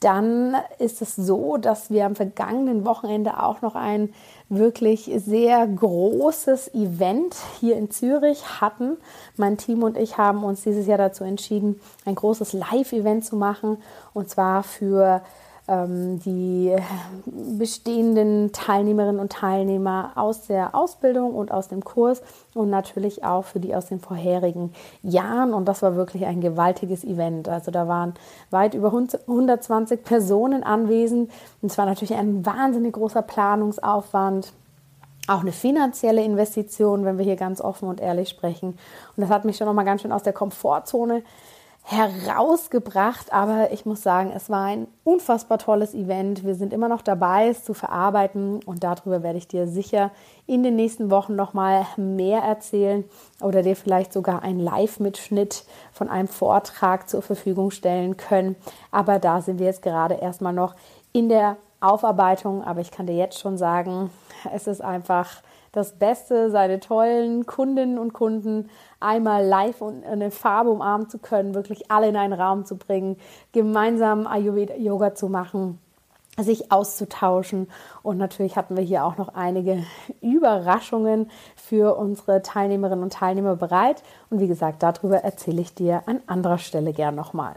[0.02, 4.14] dann ist es so, dass wir am vergangenen Wochenende auch noch ein
[4.52, 8.98] wirklich sehr großes Event hier in Zürich hatten.
[9.38, 13.78] Mein Team und ich haben uns dieses Jahr dazu entschieden, ein großes Live-Event zu machen
[14.14, 15.22] und zwar für
[15.74, 16.76] die
[17.58, 22.22] bestehenden Teilnehmerinnen und Teilnehmer aus der Ausbildung und aus dem Kurs
[22.54, 25.54] und natürlich auch für die aus den vorherigen Jahren.
[25.54, 27.48] Und das war wirklich ein gewaltiges Event.
[27.48, 28.14] Also da waren
[28.50, 31.32] weit über 120 Personen anwesend.
[31.62, 34.54] Und es war natürlich ein wahnsinnig großer Planungsaufwand
[35.28, 38.70] auch eine finanzielle Investition, wenn wir hier ganz offen und ehrlich sprechen.
[39.16, 41.22] Und das hat mich schon nochmal ganz schön aus der Komfortzone
[41.84, 43.34] herausgebracht.
[43.34, 46.46] Aber ich muss sagen, es war ein unfassbar tolles Event.
[46.46, 50.12] Wir sind immer noch dabei, es zu verarbeiten und darüber werde ich dir sicher
[50.48, 53.04] in den nächsten Wochen noch mal mehr erzählen
[53.42, 58.56] oder dir vielleicht sogar einen Live-Mitschnitt von einem Vortrag zur Verfügung stellen können.
[58.92, 60.76] Aber da sind wir jetzt gerade erstmal noch
[61.14, 62.64] in der Aufarbeitung.
[62.64, 64.12] Aber ich kann dir jetzt schon sagen,
[64.54, 65.42] es ist einfach
[65.72, 71.56] das Beste, seine tollen Kundinnen und Kunden einmal live und eine Farbe umarmen zu können,
[71.56, 73.18] wirklich alle in einen Raum zu bringen,
[73.52, 75.80] gemeinsam Ayurveda-Yoga zu machen
[76.38, 77.68] sich auszutauschen.
[78.04, 79.84] Und natürlich hatten wir hier auch noch einige
[80.22, 84.02] Überraschungen für unsere Teilnehmerinnen und Teilnehmer bereit.
[84.30, 87.56] Und wie gesagt, darüber erzähle ich dir an anderer Stelle gern nochmal.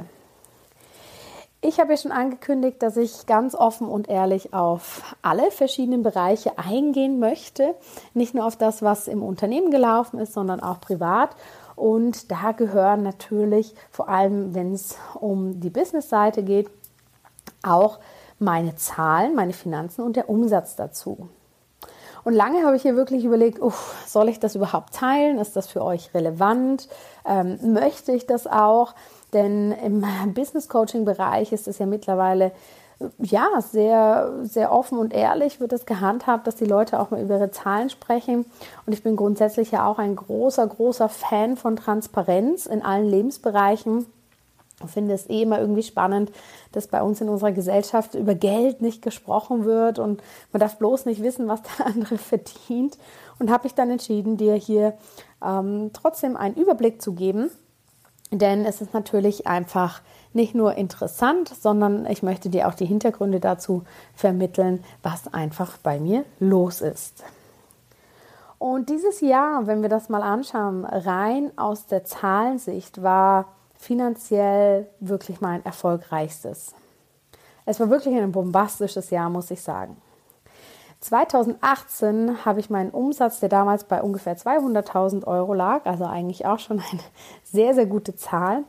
[1.67, 6.59] Ich habe ja schon angekündigt, dass ich ganz offen und ehrlich auf alle verschiedenen Bereiche
[6.59, 7.75] eingehen möchte.
[8.13, 11.31] Nicht nur auf das, was im Unternehmen gelaufen ist, sondern auch privat.
[11.75, 16.69] Und da gehören natürlich, vor allem wenn es um die Business-Seite geht,
[17.63, 17.99] auch
[18.39, 21.31] meine Zahlen, meine Finanzen und der Umsatz dazu.
[22.25, 25.39] Und lange habe ich hier wirklich überlegt, uff, soll ich das überhaupt teilen?
[25.39, 26.89] Ist das für euch relevant?
[27.25, 28.95] Ähm, möchte ich das auch?
[29.35, 32.53] Denn im Business Coaching Bereich ist es ja mittlerweile
[33.19, 37.39] ja, sehr, sehr offen und ehrlich wird es gehandhabt, dass die Leute auch mal über
[37.39, 38.47] ihre Zahlen sprechen.
[38.87, 44.07] Und ich bin grundsätzlich ja auch ein großer, großer Fan von Transparenz in allen Lebensbereichen.
[44.85, 46.31] Ich finde es eh immer irgendwie spannend,
[46.73, 51.07] dass bei uns in unserer Gesellschaft über Geld nicht gesprochen wird und man darf bloß
[51.07, 52.99] nicht wissen, was der andere verdient.
[53.39, 54.95] Und habe ich dann entschieden, dir hier
[55.45, 57.51] ähm, trotzdem einen Überblick zu geben
[58.31, 63.41] denn es ist natürlich einfach nicht nur interessant, sondern ich möchte dir auch die Hintergründe
[63.41, 63.85] dazu
[64.15, 67.23] vermitteln, was einfach bei mir los ist.
[68.59, 75.41] Und dieses Jahr, wenn wir das mal anschauen, rein aus der Zahlensicht, war finanziell wirklich
[75.41, 76.75] mein erfolgreichstes.
[77.67, 79.97] Es war wirklich ein bombastisches Jahr, muss ich sagen.
[81.05, 86.59] 2018 habe ich meinen Umsatz, der damals bei ungefähr 200.000 Euro lag, also eigentlich auch
[86.59, 87.01] schon eine
[87.45, 88.65] sehr, sehr gute Zahl,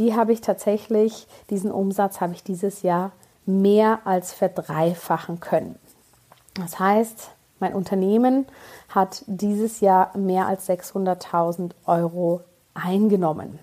[0.00, 3.12] die habe ich tatsächlich, diesen Umsatz habe ich dieses Jahr
[3.44, 5.78] mehr als verdreifachen können.
[6.54, 8.46] Das heißt, mein Unternehmen
[8.88, 12.40] hat dieses Jahr mehr als 600.000 Euro
[12.74, 13.60] eingenommen.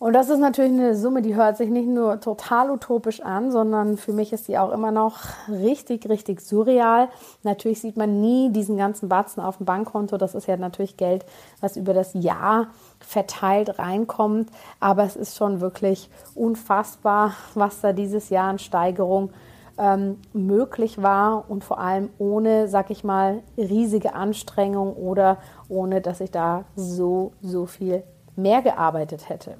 [0.00, 3.96] Und das ist natürlich eine Summe, die hört sich nicht nur total utopisch an, sondern
[3.96, 7.08] für mich ist sie auch immer noch richtig, richtig surreal.
[7.42, 10.16] Natürlich sieht man nie diesen ganzen Batzen auf dem Bankkonto.
[10.16, 11.26] Das ist ja natürlich Geld,
[11.60, 12.68] was über das Jahr
[13.00, 14.50] verteilt reinkommt.
[14.78, 19.30] Aber es ist schon wirklich unfassbar, was da dieses Jahr an Steigerung
[19.78, 26.20] ähm, möglich war und vor allem ohne, sag ich mal, riesige Anstrengung oder ohne, dass
[26.20, 28.04] ich da so, so viel
[28.36, 29.56] mehr gearbeitet hätte.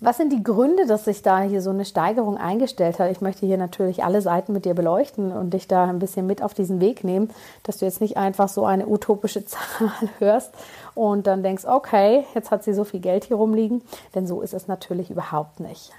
[0.00, 3.10] Was sind die Gründe, dass sich da hier so eine Steigerung eingestellt hat?
[3.10, 6.42] Ich möchte hier natürlich alle Seiten mit dir beleuchten und dich da ein bisschen mit
[6.42, 7.30] auf diesen Weg nehmen,
[7.62, 10.52] dass du jetzt nicht einfach so eine utopische Zahl hörst
[10.94, 13.82] und dann denkst, okay, jetzt hat sie so viel Geld hier rumliegen,
[14.14, 15.92] denn so ist es natürlich überhaupt nicht.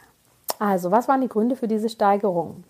[0.59, 2.63] Also, was waren die Gründe für diese Steigerung?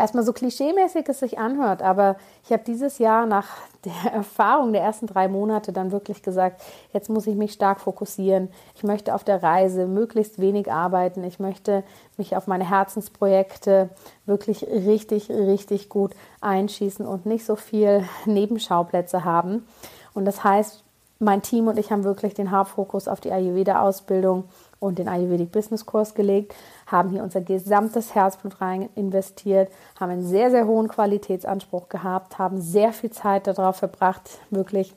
[0.00, 3.46] Erstmal so klischeemäßig es sich anhört, aber ich habe dieses Jahr nach
[3.84, 8.48] der Erfahrung der ersten drei Monate dann wirklich gesagt, jetzt muss ich mich stark fokussieren.
[8.74, 11.24] Ich möchte auf der Reise möglichst wenig arbeiten.
[11.24, 11.84] Ich möchte
[12.16, 13.90] mich auf meine Herzensprojekte
[14.26, 19.66] wirklich richtig, richtig gut einschießen und nicht so viel Nebenschauplätze haben.
[20.14, 20.82] Und das heißt,
[21.20, 24.44] mein Team und ich haben wirklich den Hauptfokus auf die Ayurveda-Ausbildung
[24.80, 26.54] und den Ayurvedic Business Kurs gelegt,
[26.86, 32.60] haben hier unser gesamtes Herzblut rein investiert, haben einen sehr, sehr hohen Qualitätsanspruch gehabt, haben
[32.60, 34.94] sehr viel Zeit darauf verbracht, wirklich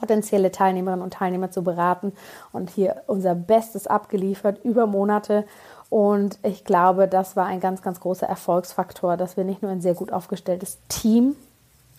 [0.00, 2.12] potenzielle Teilnehmerinnen und Teilnehmer zu beraten
[2.52, 5.44] und hier unser Bestes abgeliefert über Monate.
[5.88, 9.80] Und ich glaube, das war ein ganz, ganz großer Erfolgsfaktor, dass wir nicht nur ein
[9.80, 11.36] sehr gut aufgestelltes Team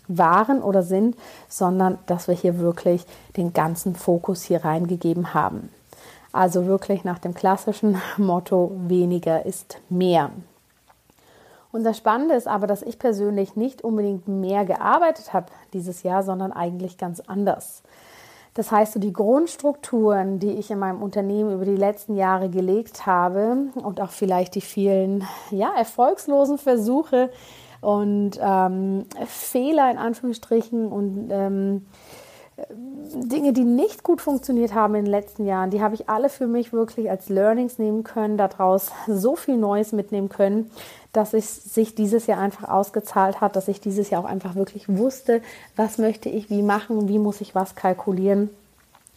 [0.09, 1.15] waren oder sind,
[1.47, 3.05] sondern dass wir hier wirklich
[3.37, 5.69] den ganzen Fokus hier reingegeben haben.
[6.31, 10.31] Also wirklich nach dem klassischen Motto, weniger ist mehr.
[11.71, 16.23] Und das Spannende ist aber, dass ich persönlich nicht unbedingt mehr gearbeitet habe dieses Jahr,
[16.23, 17.83] sondern eigentlich ganz anders.
[18.55, 23.05] Das heißt, so die Grundstrukturen, die ich in meinem Unternehmen über die letzten Jahre gelegt
[23.05, 27.29] habe und auch vielleicht die vielen ja, erfolgslosen Versuche
[27.81, 31.85] und ähm, Fehler in Anführungsstrichen und ähm,
[32.69, 36.47] Dinge, die nicht gut funktioniert haben in den letzten Jahren, die habe ich alle für
[36.47, 40.69] mich wirklich als Learnings nehmen können, daraus so viel Neues mitnehmen können,
[41.11, 44.87] dass es sich dieses Jahr einfach ausgezahlt hat, dass ich dieses Jahr auch einfach wirklich
[44.87, 45.41] wusste,
[45.75, 48.49] was möchte ich wie machen, wie muss ich was kalkulieren.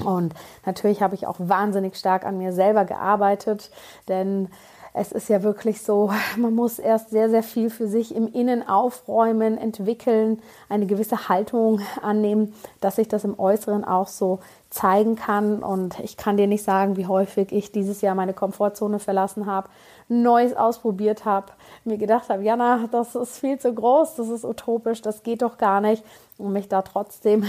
[0.05, 3.71] Und natürlich habe ich auch wahnsinnig stark an mir selber gearbeitet,
[4.09, 4.49] denn
[4.95, 8.67] es ist ja wirklich so, man muss erst sehr, sehr viel für sich im Innen
[8.67, 15.63] aufräumen, entwickeln, eine gewisse Haltung annehmen, dass sich das im Äußeren auch so zeigen kann.
[15.63, 19.69] Und ich kann dir nicht sagen, wie häufig ich dieses Jahr meine Komfortzone verlassen habe,
[20.09, 21.47] Neues ausprobiert habe,
[21.85, 25.57] mir gedacht habe, Jana, das ist viel zu groß, das ist utopisch, das geht doch
[25.57, 26.05] gar nicht.
[26.37, 27.45] Und mich da trotzdem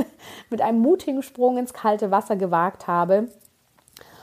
[0.50, 3.28] mit einem mutigen Sprung ins kalte Wasser gewagt habe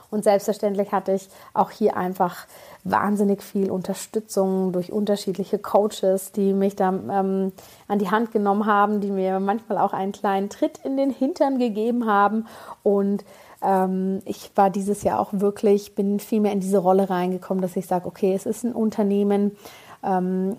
[0.09, 2.47] und selbstverständlich hatte ich auch hier einfach
[2.83, 7.51] wahnsinnig viel Unterstützung durch unterschiedliche Coaches, die mich da ähm,
[7.87, 11.59] an die Hand genommen haben, die mir manchmal auch einen kleinen Tritt in den Hintern
[11.59, 12.47] gegeben haben.
[12.83, 13.25] Und
[13.61, 17.75] ähm, ich war dieses Jahr auch wirklich, bin viel mehr in diese Rolle reingekommen, dass
[17.75, 19.57] ich sage, okay, es ist ein Unternehmen,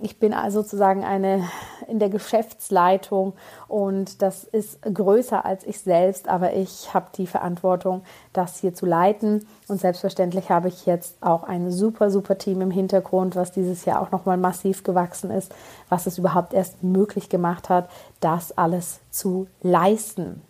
[0.02, 1.44] ich bin also sozusagen eine
[1.86, 3.34] in der Geschäftsleitung
[3.68, 8.84] und das ist größer als ich selbst, aber ich habe die Verantwortung, das hier zu
[8.84, 9.46] leiten.
[9.68, 14.02] Und selbstverständlich habe ich jetzt auch ein super, super Team im Hintergrund, was dieses Jahr
[14.02, 15.54] auch nochmal massiv gewachsen ist,
[15.88, 17.88] was es überhaupt erst möglich gemacht hat,
[18.20, 20.42] das alles zu leisten.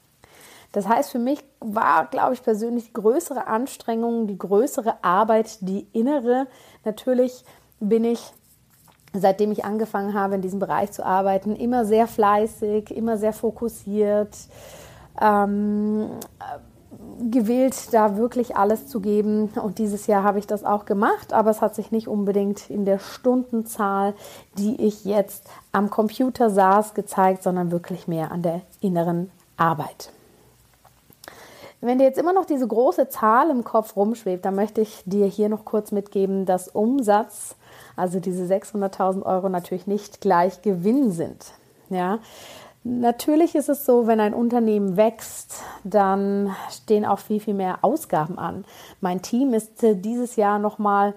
[0.72, 5.86] Das heißt, für mich war, glaube ich, persönlich die größere Anstrengung, die größere Arbeit, die
[5.92, 6.46] innere.
[6.84, 7.44] Natürlich
[7.80, 8.32] bin ich
[9.12, 14.36] seitdem ich angefangen habe, in diesem Bereich zu arbeiten, immer sehr fleißig, immer sehr fokussiert,
[15.20, 16.10] ähm,
[17.30, 19.50] gewählt, da wirklich alles zu geben.
[19.62, 22.84] Und dieses Jahr habe ich das auch gemacht, aber es hat sich nicht unbedingt in
[22.84, 24.14] der Stundenzahl,
[24.56, 30.12] die ich jetzt am Computer saß, gezeigt, sondern wirklich mehr an der inneren Arbeit.
[31.80, 35.26] Wenn dir jetzt immer noch diese große Zahl im Kopf rumschwebt, dann möchte ich dir
[35.26, 37.56] hier noch kurz mitgeben, dass Umsatz
[37.96, 41.52] also diese 600.000 Euro natürlich nicht gleich Gewinn sind.
[41.90, 42.18] Ja,
[42.84, 48.38] Natürlich ist es so, wenn ein Unternehmen wächst, dann stehen auch viel, viel mehr Ausgaben
[48.38, 48.64] an.
[49.00, 51.14] Mein Team ist dieses Jahr nochmal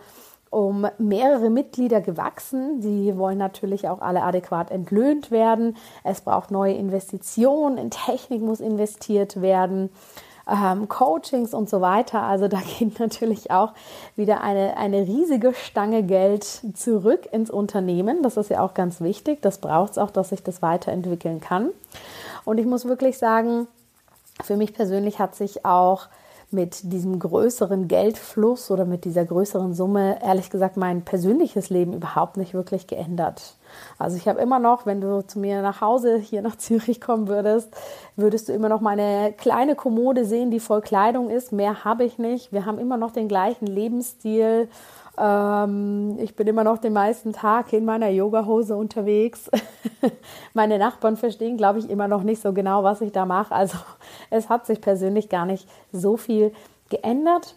[0.50, 2.82] um mehrere Mitglieder gewachsen.
[2.82, 5.78] Die wollen natürlich auch alle adäquat entlöhnt werden.
[6.04, 9.92] Es braucht neue Investitionen, in Technik muss investiert werden
[10.52, 12.24] ähm, Coachings und so weiter.
[12.24, 13.74] Also da geht natürlich auch
[14.16, 18.22] wieder eine, eine riesige Stange Geld zurück ins Unternehmen.
[18.24, 19.42] Das ist ja auch ganz wichtig.
[19.42, 21.70] Das braucht es auch, dass sich das weiterentwickeln kann.
[22.46, 23.68] Und ich muss wirklich sagen,
[24.44, 26.08] für mich persönlich hat sich auch
[26.50, 32.36] mit diesem größeren Geldfluss oder mit dieser größeren Summe, ehrlich gesagt, mein persönliches Leben überhaupt
[32.36, 33.56] nicht wirklich geändert.
[33.98, 37.28] Also ich habe immer noch, wenn du zu mir nach Hause hier nach Zürich kommen
[37.28, 37.70] würdest,
[38.16, 41.52] würdest du immer noch meine kleine Kommode sehen, die voll Kleidung ist.
[41.52, 42.52] Mehr habe ich nicht.
[42.52, 44.70] Wir haben immer noch den gleichen Lebensstil.
[45.18, 49.50] Ähm, ich bin immer noch den meisten Tag in meiner Yogahose unterwegs.
[50.54, 53.54] Meine Nachbarn verstehen, glaube ich, immer noch nicht so genau, was ich da mache.
[53.54, 53.78] Also
[54.30, 56.54] es hat sich persönlich gar nicht so viel
[56.90, 57.56] geändert.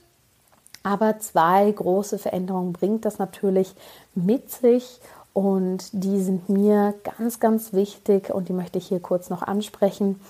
[0.87, 3.74] Aber zwei große Veränderungen bringt das natürlich
[4.14, 5.00] mit sich
[5.35, 10.20] und die sind mir ganz, ganz wichtig und die möchte ich hier kurz noch ansprechen.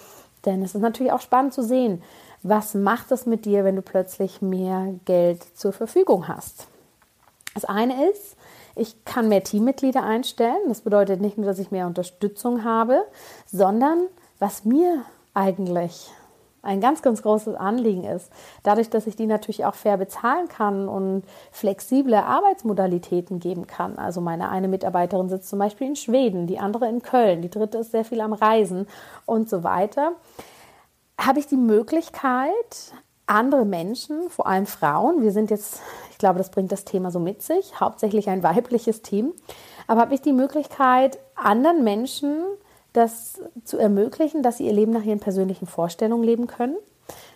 [0.44, 2.02] Denn es ist natürlich auch spannend zu sehen,
[2.42, 6.66] was macht es mit dir, wenn du plötzlich mehr Geld zur Verfügung hast.
[7.54, 8.36] Das eine ist,
[8.76, 10.68] ich kann mehr Teammitglieder einstellen.
[10.68, 13.04] Das bedeutet nicht nur, dass ich mehr Unterstützung habe,
[13.46, 14.06] sondern
[14.38, 16.10] was mir eigentlich
[16.64, 18.30] ein ganz, ganz großes Anliegen ist.
[18.62, 21.22] Dadurch, dass ich die natürlich auch fair bezahlen kann und
[21.52, 23.98] flexible Arbeitsmodalitäten geben kann.
[23.98, 27.78] Also meine eine Mitarbeiterin sitzt zum Beispiel in Schweden, die andere in Köln, die dritte
[27.78, 28.86] ist sehr viel am Reisen
[29.26, 30.12] und so weiter.
[31.18, 32.92] Habe ich die Möglichkeit,
[33.26, 37.20] andere Menschen, vor allem Frauen, wir sind jetzt, ich glaube, das bringt das Thema so
[37.20, 39.32] mit sich, hauptsächlich ein weibliches Team,
[39.86, 42.42] aber habe ich die Möglichkeit, anderen Menschen
[42.94, 46.76] das zu ermöglichen, dass sie ihr Leben nach ihren persönlichen Vorstellungen leben können,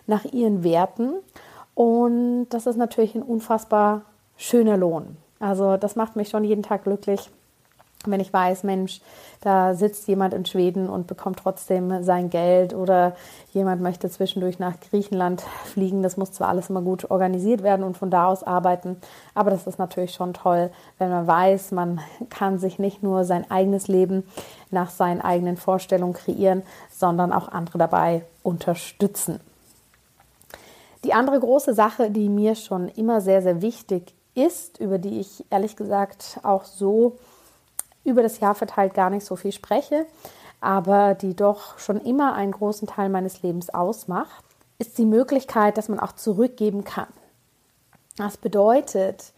[0.07, 1.13] nach ihren Werten.
[1.75, 4.03] Und das ist natürlich ein unfassbar
[4.37, 5.17] schöner Lohn.
[5.39, 7.29] Also das macht mich schon jeden Tag glücklich,
[8.05, 9.01] wenn ich weiß, Mensch,
[9.41, 13.15] da sitzt jemand in Schweden und bekommt trotzdem sein Geld oder
[13.51, 16.01] jemand möchte zwischendurch nach Griechenland fliegen.
[16.01, 18.97] Das muss zwar alles immer gut organisiert werden und von da aus arbeiten,
[19.33, 23.49] aber das ist natürlich schon toll, wenn man weiß, man kann sich nicht nur sein
[23.51, 24.23] eigenes Leben
[24.71, 29.41] nach seinen eigenen Vorstellungen kreieren, sondern auch andere dabei unterstützen.
[31.03, 35.45] Die andere große Sache, die mir schon immer sehr, sehr wichtig ist, über die ich
[35.49, 37.17] ehrlich gesagt auch so
[38.03, 40.05] über das Jahr verteilt gar nicht so viel spreche,
[40.61, 44.43] aber die doch schon immer einen großen Teil meines Lebens ausmacht,
[44.77, 47.07] ist die Möglichkeit, dass man auch zurückgeben kann.
[48.17, 49.33] Das bedeutet,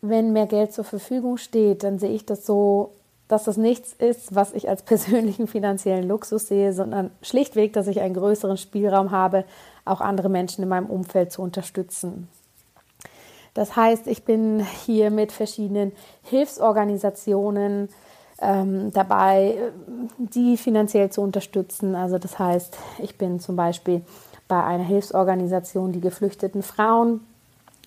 [0.00, 2.92] wenn mehr Geld zur Verfügung steht, dann sehe ich das so,
[3.28, 8.00] dass das nichts ist, was ich als persönlichen finanziellen Luxus sehe, sondern schlichtweg, dass ich
[8.00, 9.44] einen größeren Spielraum habe,
[9.84, 12.28] auch andere Menschen in meinem Umfeld zu unterstützen.
[13.54, 15.92] Das heißt, ich bin hier mit verschiedenen
[16.22, 17.88] Hilfsorganisationen
[18.40, 19.72] ähm, dabei,
[20.18, 21.94] die finanziell zu unterstützen.
[21.94, 24.02] Also das heißt, ich bin zum Beispiel
[24.48, 27.20] bei einer Hilfsorganisation, die geflüchteten Frauen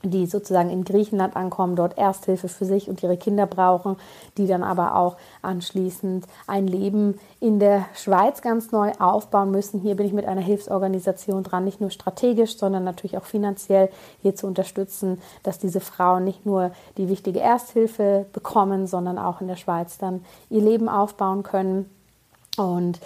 [0.03, 3.95] die sozusagen in Griechenland ankommen, dort Ersthilfe für sich und ihre Kinder brauchen,
[4.37, 9.79] die dann aber auch anschließend ein Leben in der Schweiz ganz neu aufbauen müssen.
[9.79, 13.89] Hier bin ich mit einer Hilfsorganisation dran, nicht nur strategisch, sondern natürlich auch finanziell
[14.21, 19.47] hier zu unterstützen, dass diese Frauen nicht nur die wichtige Ersthilfe bekommen, sondern auch in
[19.47, 21.89] der Schweiz dann ihr Leben aufbauen können.
[22.57, 22.99] Und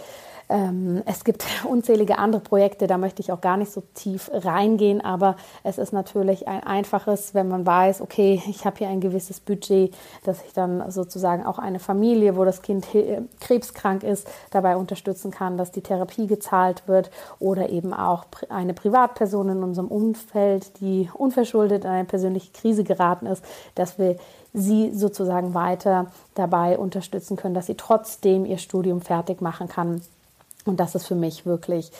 [0.49, 5.01] ähm, es gibt unzählige andere Projekte, da möchte ich auch gar nicht so tief reingehen,
[5.01, 9.39] aber es ist natürlich ein einfaches, wenn man weiß, okay, ich habe hier ein gewisses
[9.39, 9.93] Budget,
[10.23, 12.87] dass ich dann sozusagen auch eine Familie, wo das Kind
[13.39, 19.49] krebskrank ist, dabei unterstützen kann, dass die Therapie gezahlt wird oder eben auch eine Privatperson
[19.49, 23.43] in unserem Umfeld, die unverschuldet in eine persönliche Krise geraten ist,
[23.75, 24.15] dass wir
[24.53, 30.01] sie sozusagen weiter dabei unterstützen können, dass sie trotzdem ihr Studium fertig machen kann
[30.67, 31.91] und das ist für mich wirklich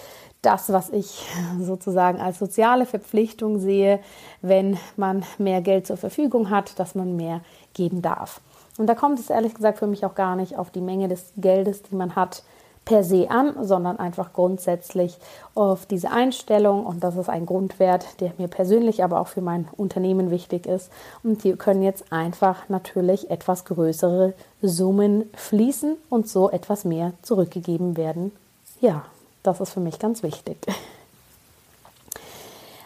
[0.41, 1.26] das, was ich
[1.59, 3.99] sozusagen als soziale Verpflichtung sehe,
[4.41, 7.41] wenn man mehr Geld zur Verfügung hat, dass man mehr
[7.74, 8.41] geben darf.
[8.78, 11.34] Und da kommt es ehrlich gesagt für mich auch gar nicht auf die Menge des
[11.38, 12.43] Geldes, die man hat,
[12.86, 15.18] per se an, sondern einfach grundsätzlich
[15.55, 16.86] auf diese Einstellung.
[16.86, 20.89] Und das ist ein Grundwert, der mir persönlich, aber auch für mein Unternehmen wichtig ist.
[21.22, 27.97] Und hier können jetzt einfach natürlich etwas größere Summen fließen und so etwas mehr zurückgegeben
[27.97, 28.32] werden
[28.80, 29.05] ja,
[29.43, 30.57] das ist für mich ganz wichtig.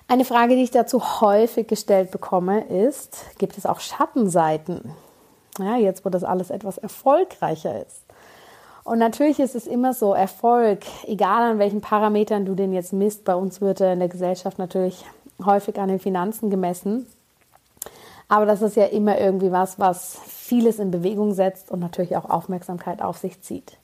[0.07, 4.91] Eine Frage, die ich dazu häufig gestellt bekomme, ist, gibt es auch Schattenseiten?
[5.57, 8.01] Ja, jetzt, wo das alles etwas erfolgreicher ist.
[8.83, 13.23] Und natürlich ist es immer so, Erfolg, egal an welchen Parametern du den jetzt misst,
[13.23, 15.05] bei uns wird er in der Gesellschaft natürlich
[15.45, 17.07] häufig an den Finanzen gemessen.
[18.27, 22.29] Aber das ist ja immer irgendwie was, was vieles in Bewegung setzt und natürlich auch
[22.29, 23.77] Aufmerksamkeit auf sich zieht.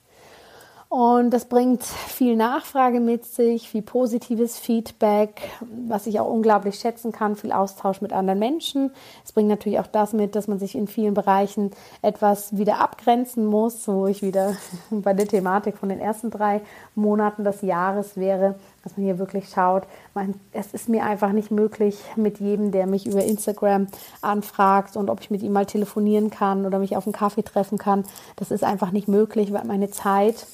[0.89, 5.49] Und das bringt viel Nachfrage mit sich, viel positives Feedback,
[5.85, 8.91] was ich auch unglaublich schätzen kann, viel Austausch mit anderen Menschen.
[9.25, 11.71] Es bringt natürlich auch das mit, dass man sich in vielen Bereichen
[12.01, 14.55] etwas wieder abgrenzen muss, wo ich wieder
[14.89, 16.61] bei der Thematik von den ersten drei
[16.95, 19.83] Monaten des Jahres wäre, dass man hier wirklich schaut.
[20.13, 23.87] Man, es ist mir einfach nicht möglich, mit jedem, der mich über Instagram
[24.21, 27.77] anfragt und ob ich mit ihm mal telefonieren kann oder mich auf einen Kaffee treffen
[27.77, 28.05] kann.
[28.37, 30.47] Das ist einfach nicht möglich, weil meine Zeit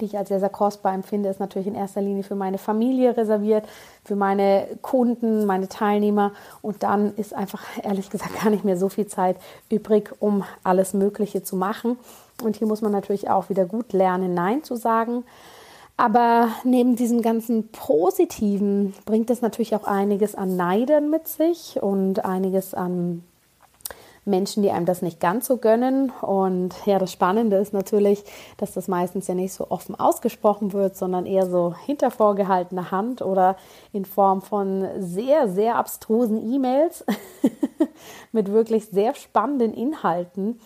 [0.00, 3.16] die ich als sehr, sehr kostbar empfinde, ist natürlich in erster Linie für meine Familie
[3.16, 3.66] reserviert,
[4.04, 6.32] für meine Kunden, meine Teilnehmer.
[6.62, 9.36] Und dann ist einfach ehrlich gesagt gar nicht mehr so viel Zeit
[9.70, 11.98] übrig, um alles Mögliche zu machen.
[12.42, 15.24] Und hier muss man natürlich auch wieder gut lernen, Nein zu sagen.
[15.96, 22.24] Aber neben diesem ganzen Positiven bringt es natürlich auch einiges an Neidern mit sich und
[22.24, 23.22] einiges an
[24.24, 26.10] Menschen, die einem das nicht ganz so gönnen.
[26.20, 28.24] Und ja, das Spannende ist natürlich,
[28.56, 33.22] dass das meistens ja nicht so offen ausgesprochen wird, sondern eher so hinter vorgehaltener Hand
[33.22, 33.56] oder
[33.92, 37.04] in Form von sehr, sehr abstrusen E-Mails
[38.32, 40.60] mit wirklich sehr spannenden Inhalten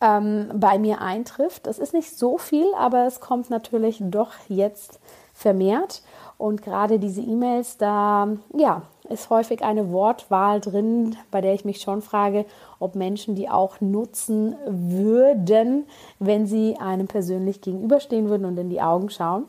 [0.00, 1.66] ähm, bei mir eintrifft.
[1.66, 5.00] Es ist nicht so viel, aber es kommt natürlich doch jetzt
[5.32, 6.02] vermehrt.
[6.38, 11.80] Und gerade diese E-Mails, da ja, ist häufig eine Wortwahl drin, bei der ich mich
[11.80, 12.46] schon frage,
[12.78, 15.86] ob Menschen die auch nutzen würden,
[16.18, 19.44] wenn sie einem persönlich gegenüberstehen würden und in die Augen schauen.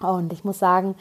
[0.00, 0.96] Und ich muss sagen,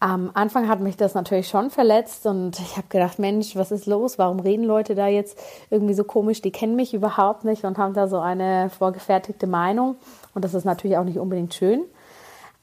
[0.00, 3.86] am Anfang hat mich das natürlich schon verletzt und ich habe gedacht, Mensch, was ist
[3.86, 4.16] los?
[4.16, 5.38] Warum reden Leute da jetzt
[5.70, 6.40] irgendwie so komisch?
[6.40, 9.96] Die kennen mich überhaupt nicht und haben da so eine vorgefertigte Meinung.
[10.34, 11.82] Und das ist natürlich auch nicht unbedingt schön.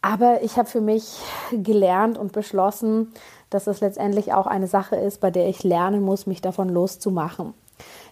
[0.02, 1.18] Aber ich habe für mich
[1.52, 3.12] gelernt und beschlossen,
[3.50, 7.54] dass es letztendlich auch eine Sache ist, bei der ich lernen muss, mich davon loszumachen.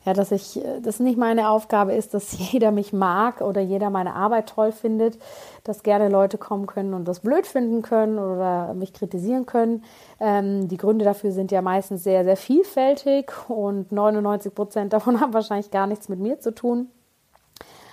[0.05, 4.13] Ja, dass ich, das nicht meine Aufgabe ist, dass jeder mich mag oder jeder meine
[4.13, 5.17] Arbeit toll findet,
[5.63, 9.83] dass gerne Leute kommen können und das blöd finden können oder mich kritisieren können.
[10.19, 15.33] Ähm, die Gründe dafür sind ja meistens sehr, sehr vielfältig und 99 Prozent davon haben
[15.33, 16.89] wahrscheinlich gar nichts mit mir zu tun.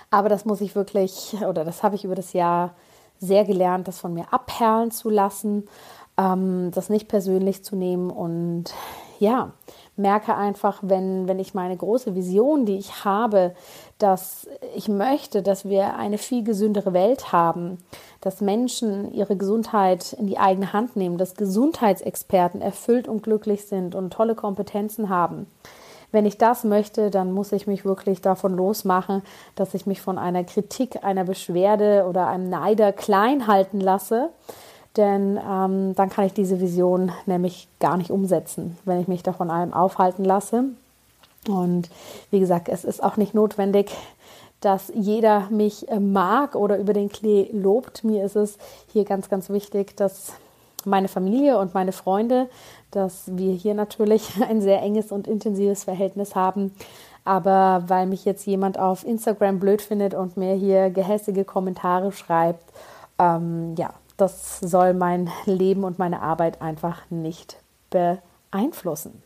[0.09, 2.75] Aber das muss ich wirklich, oder das habe ich über das Jahr
[3.19, 5.69] sehr gelernt, das von mir abperlen zu lassen,
[6.21, 8.65] ähm, das nicht persönlich zu nehmen und
[9.19, 9.51] ja,
[9.97, 13.53] merke einfach, wenn, wenn ich meine große Vision, die ich habe,
[13.99, 17.77] dass ich möchte, dass wir eine viel gesündere Welt haben,
[18.19, 23.93] dass Menschen ihre Gesundheit in die eigene Hand nehmen, dass Gesundheitsexperten erfüllt und glücklich sind
[23.93, 25.45] und tolle Kompetenzen haben,
[26.11, 29.21] wenn ich das möchte, dann muss ich mich wirklich davon losmachen,
[29.55, 34.29] dass ich mich von einer Kritik, einer Beschwerde oder einem Neider klein halten lasse.
[34.97, 39.49] Denn ähm, dann kann ich diese Vision nämlich gar nicht umsetzen, wenn ich mich davon
[39.49, 40.65] allem aufhalten lasse.
[41.47, 41.89] Und
[42.29, 43.91] wie gesagt, es ist auch nicht notwendig,
[44.59, 48.03] dass jeder mich äh, mag oder über den Klee lobt.
[48.03, 48.57] Mir ist es
[48.91, 50.33] hier ganz, ganz wichtig, dass
[50.85, 52.47] meine Familie und meine Freunde,
[52.91, 56.75] dass wir hier natürlich ein sehr enges und intensives Verhältnis haben.
[57.23, 62.63] Aber weil mich jetzt jemand auf Instagram blöd findet und mir hier gehässige Kommentare schreibt,
[63.19, 67.57] ähm, ja, das soll mein Leben und meine Arbeit einfach nicht
[67.89, 69.23] beeinflussen.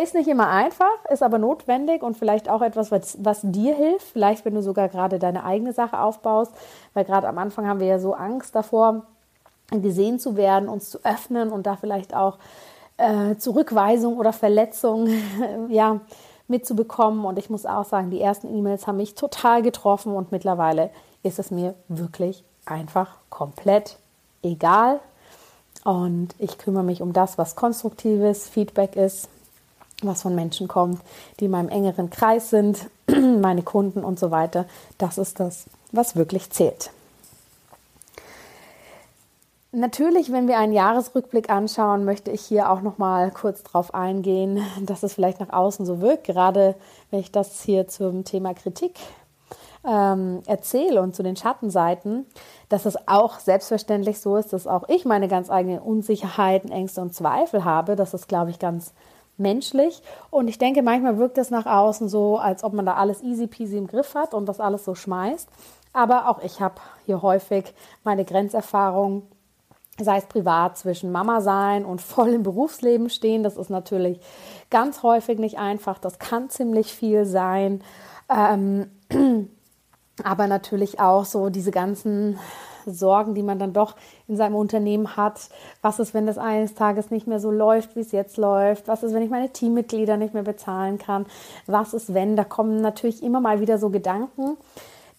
[0.00, 4.06] Ist nicht immer einfach, ist aber notwendig und vielleicht auch etwas, was, was dir hilft.
[4.06, 6.52] Vielleicht, wenn du sogar gerade deine eigene Sache aufbaust,
[6.94, 9.06] weil gerade am Anfang haben wir ja so Angst davor,
[9.70, 12.38] gesehen zu werden, uns zu öffnen und da vielleicht auch
[12.96, 15.08] äh, Zurückweisung oder Verletzung
[15.68, 16.00] ja,
[16.46, 17.24] mitzubekommen.
[17.24, 20.90] Und ich muss auch sagen, die ersten E-Mails haben mich total getroffen und mittlerweile
[21.22, 23.98] ist es mir wirklich einfach komplett
[24.42, 25.00] egal.
[25.84, 29.28] Und ich kümmere mich um das, was konstruktives Feedback ist,
[30.02, 31.00] was von Menschen kommt,
[31.40, 34.66] die in meinem engeren Kreis sind, meine Kunden und so weiter.
[34.98, 36.90] Das ist das, was wirklich zählt.
[39.70, 44.62] Natürlich, wenn wir einen Jahresrückblick anschauen, möchte ich hier auch noch mal kurz darauf eingehen,
[44.80, 46.74] dass es vielleicht nach außen so wirkt, gerade
[47.10, 48.98] wenn ich das hier zum Thema Kritik
[49.86, 52.26] ähm, erzähle und zu den Schattenseiten,
[52.68, 57.14] dass es auch selbstverständlich so ist, dass auch ich meine ganz eigenen Unsicherheiten, Ängste und
[57.14, 57.96] Zweifel habe.
[57.96, 58.92] Das ist, glaube ich, ganz
[59.36, 60.02] menschlich.
[60.30, 63.46] Und ich denke, manchmal wirkt es nach außen so, als ob man da alles easy
[63.46, 65.48] peasy im Griff hat und das alles so schmeißt.
[65.92, 66.76] Aber auch ich habe
[67.06, 67.72] hier häufig
[68.04, 69.22] meine Grenzerfahrung
[70.00, 73.42] sei es privat zwischen Mama sein und voll im Berufsleben stehen.
[73.42, 74.20] Das ist natürlich
[74.70, 75.98] ganz häufig nicht einfach.
[75.98, 77.82] Das kann ziemlich viel sein.
[78.28, 78.90] Ähm,
[80.24, 82.38] aber natürlich auch so diese ganzen
[82.86, 83.96] Sorgen, die man dann doch
[84.26, 85.48] in seinem Unternehmen hat.
[85.82, 88.88] Was ist, wenn das eines Tages nicht mehr so läuft, wie es jetzt läuft?
[88.88, 91.26] Was ist, wenn ich meine Teammitglieder nicht mehr bezahlen kann?
[91.66, 92.36] Was ist, wenn?
[92.36, 94.56] Da kommen natürlich immer mal wieder so Gedanken.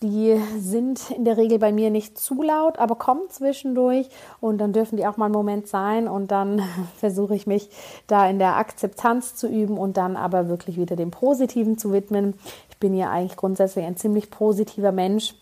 [0.02, 4.08] Die sind in der Regel bei mir nicht zu laut, aber kommen zwischendurch
[4.39, 6.62] und dann dürfen die auch mal einen Moment sein und dann
[6.97, 7.70] versuche ich mich
[8.08, 12.36] da in der Akzeptanz zu üben und dann aber wirklich wieder dem Positiven zu widmen.
[12.80, 15.36] Ich bin ja eigentlich grundsätzlich ein ziemlich positiver Mensch.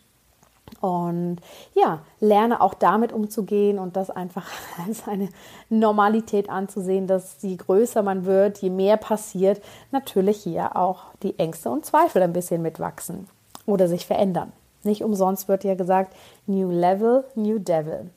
[0.82, 1.38] Und
[1.76, 4.48] ja, lerne auch damit umzugehen und das einfach
[4.88, 5.30] als eine
[5.70, 9.62] Normalität anzusehen, dass je größer man wird, je mehr passiert,
[9.92, 13.28] natürlich hier auch die Ängste und Zweifel ein bisschen mitwachsen
[13.68, 14.52] oder sich verändern.
[14.82, 16.16] Nicht umsonst wird ja gesagt,
[16.48, 18.10] New Level, New Devil.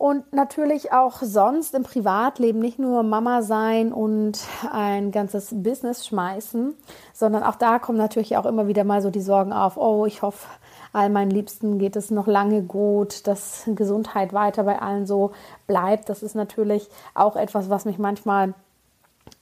[0.00, 4.38] Und natürlich auch sonst im Privatleben nicht nur Mama sein und
[4.72, 6.72] ein ganzes Business schmeißen,
[7.12, 10.22] sondern auch da kommen natürlich auch immer wieder mal so die Sorgen auf, oh, ich
[10.22, 10.48] hoffe,
[10.94, 15.32] all meinen Liebsten geht es noch lange gut, dass Gesundheit weiter bei allen so
[15.66, 16.08] bleibt.
[16.08, 18.54] Das ist natürlich auch etwas, was mich manchmal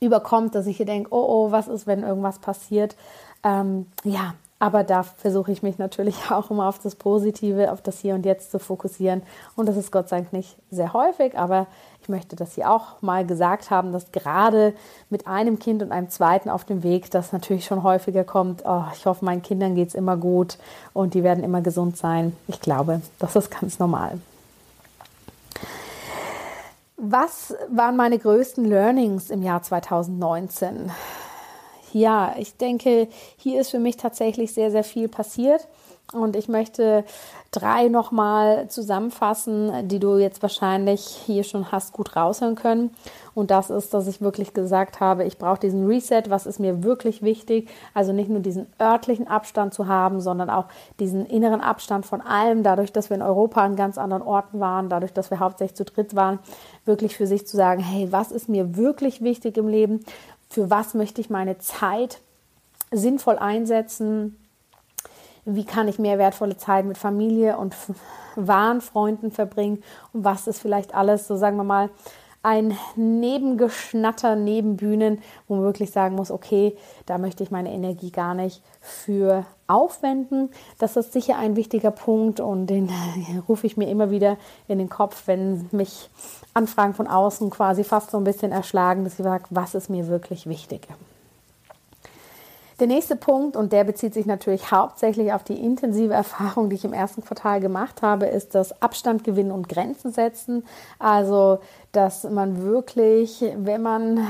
[0.00, 2.96] überkommt, dass ich hier denke, oh, oh, was ist, wenn irgendwas passiert?
[3.44, 8.00] Ähm, ja, aber da versuche ich mich natürlich auch immer auf das Positive, auf das
[8.00, 9.22] Hier und Jetzt zu fokussieren.
[9.56, 11.66] Und das ist Gott sei Dank nicht sehr häufig, aber
[12.02, 14.72] ich möchte das hier auch mal gesagt haben, dass gerade
[15.10, 18.62] mit einem Kind und einem zweiten auf dem Weg das natürlich schon häufiger kommt.
[18.64, 20.58] Oh, ich hoffe, meinen Kindern geht es immer gut
[20.94, 22.34] und die werden immer gesund sein.
[22.46, 24.18] Ich glaube, das ist ganz normal.
[26.96, 30.90] Was waren meine größten Learnings im Jahr 2019?
[31.92, 35.66] Ja, ich denke, hier ist für mich tatsächlich sehr, sehr viel passiert.
[36.12, 37.04] Und ich möchte
[37.50, 42.94] drei nochmal zusammenfassen, die du jetzt wahrscheinlich hier schon hast gut raushören können.
[43.34, 46.22] Und das ist, dass ich wirklich gesagt habe, ich brauche diesen Reset.
[46.28, 47.68] Was ist mir wirklich wichtig?
[47.92, 50.64] Also nicht nur diesen örtlichen Abstand zu haben, sondern auch
[50.98, 52.62] diesen inneren Abstand von allem.
[52.62, 55.84] Dadurch, dass wir in Europa an ganz anderen Orten waren, dadurch, dass wir hauptsächlich zu
[55.84, 56.38] dritt waren,
[56.86, 60.00] wirklich für sich zu sagen, hey, was ist mir wirklich wichtig im Leben?
[60.50, 62.20] Für was möchte ich meine Zeit
[62.90, 64.36] sinnvoll einsetzen,
[65.44, 67.74] wie kann ich mehr wertvolle Zeit mit Familie und
[68.36, 69.82] wahren Freunden verbringen?
[70.12, 71.90] Und was ist vielleicht alles, so sagen wir mal,
[72.48, 76.74] ein Nebengeschnatter, Nebenbühnen, wo man wirklich sagen muss, okay,
[77.04, 80.48] da möchte ich meine Energie gar nicht für aufwenden.
[80.78, 82.90] Das ist sicher ein wichtiger Punkt und den
[83.48, 86.08] rufe ich mir immer wieder in den Kopf, wenn mich
[86.54, 90.08] Anfragen von außen quasi fast so ein bisschen erschlagen, dass ich sage, was ist mir
[90.08, 90.88] wirklich wichtig.
[92.80, 96.84] Der nächste Punkt, und der bezieht sich natürlich hauptsächlich auf die intensive Erfahrung, die ich
[96.84, 100.64] im ersten Quartal gemacht habe, ist das Abstand gewinnen und Grenzen setzen.
[101.00, 101.58] Also,
[101.90, 104.24] dass man wirklich, wenn man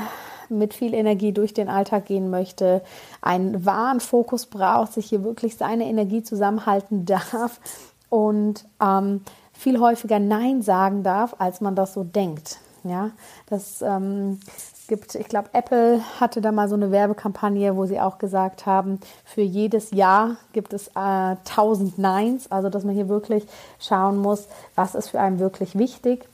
[0.49, 2.81] mit viel Energie durch den Alltag gehen möchte,
[3.21, 7.61] einen wahren Fokus braucht, sich hier wirklich seine Energie zusammenhalten darf
[8.09, 12.59] und ähm, viel häufiger Nein sagen darf, als man das so denkt.
[12.89, 13.11] Ja,
[13.47, 14.41] das ähm,
[14.89, 19.01] gibt, ich glaube, Apple hatte da mal so eine Werbekampagne, wo sie auch gesagt haben,
[19.25, 23.47] für jedes Ja gibt es äh, 1000 Neins, also dass man hier wirklich
[23.79, 26.29] schauen muss, was ist für einen wirklich wichtig.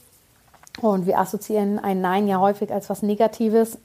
[0.81, 3.77] Und wir assoziieren ein Nein ja häufig als was Negatives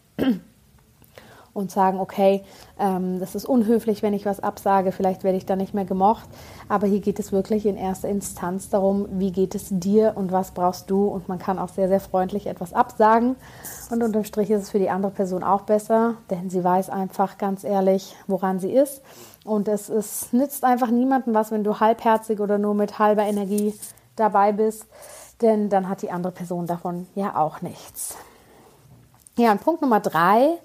[1.52, 2.42] und sagen, okay,
[2.78, 6.28] ähm, das ist unhöflich, wenn ich was absage, vielleicht werde ich da nicht mehr gemocht.
[6.68, 10.52] Aber hier geht es wirklich in erster Instanz darum, wie geht es dir und was
[10.52, 11.06] brauchst du.
[11.06, 13.36] Und man kann auch sehr, sehr freundlich etwas absagen.
[13.90, 17.38] Und unterm Strich ist es für die andere Person auch besser, denn sie weiß einfach
[17.38, 19.02] ganz ehrlich, woran sie ist.
[19.44, 23.74] Und es, es nützt einfach niemandem was, wenn du halbherzig oder nur mit halber Energie
[24.16, 24.86] dabei bist,
[25.40, 28.16] denn dann hat die andere Person davon ja auch nichts.
[29.36, 30.58] Ja, und Punkt Nummer drei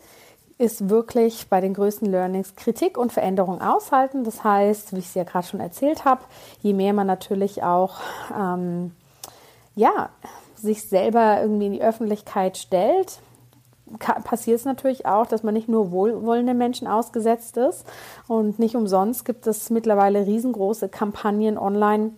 [0.58, 4.24] ist wirklich bei den größten Learnings Kritik und Veränderung aushalten.
[4.24, 6.22] Das heißt, wie ich es ja gerade schon erzählt habe,
[6.62, 7.96] je mehr man natürlich auch
[8.34, 8.92] ähm,
[9.76, 10.10] ja,
[10.56, 13.20] sich selber irgendwie in die Öffentlichkeit stellt,
[14.00, 17.86] passiert es natürlich auch, dass man nicht nur wohlwollende Menschen ausgesetzt ist.
[18.28, 22.12] Und nicht umsonst gibt es mittlerweile riesengroße Kampagnen online,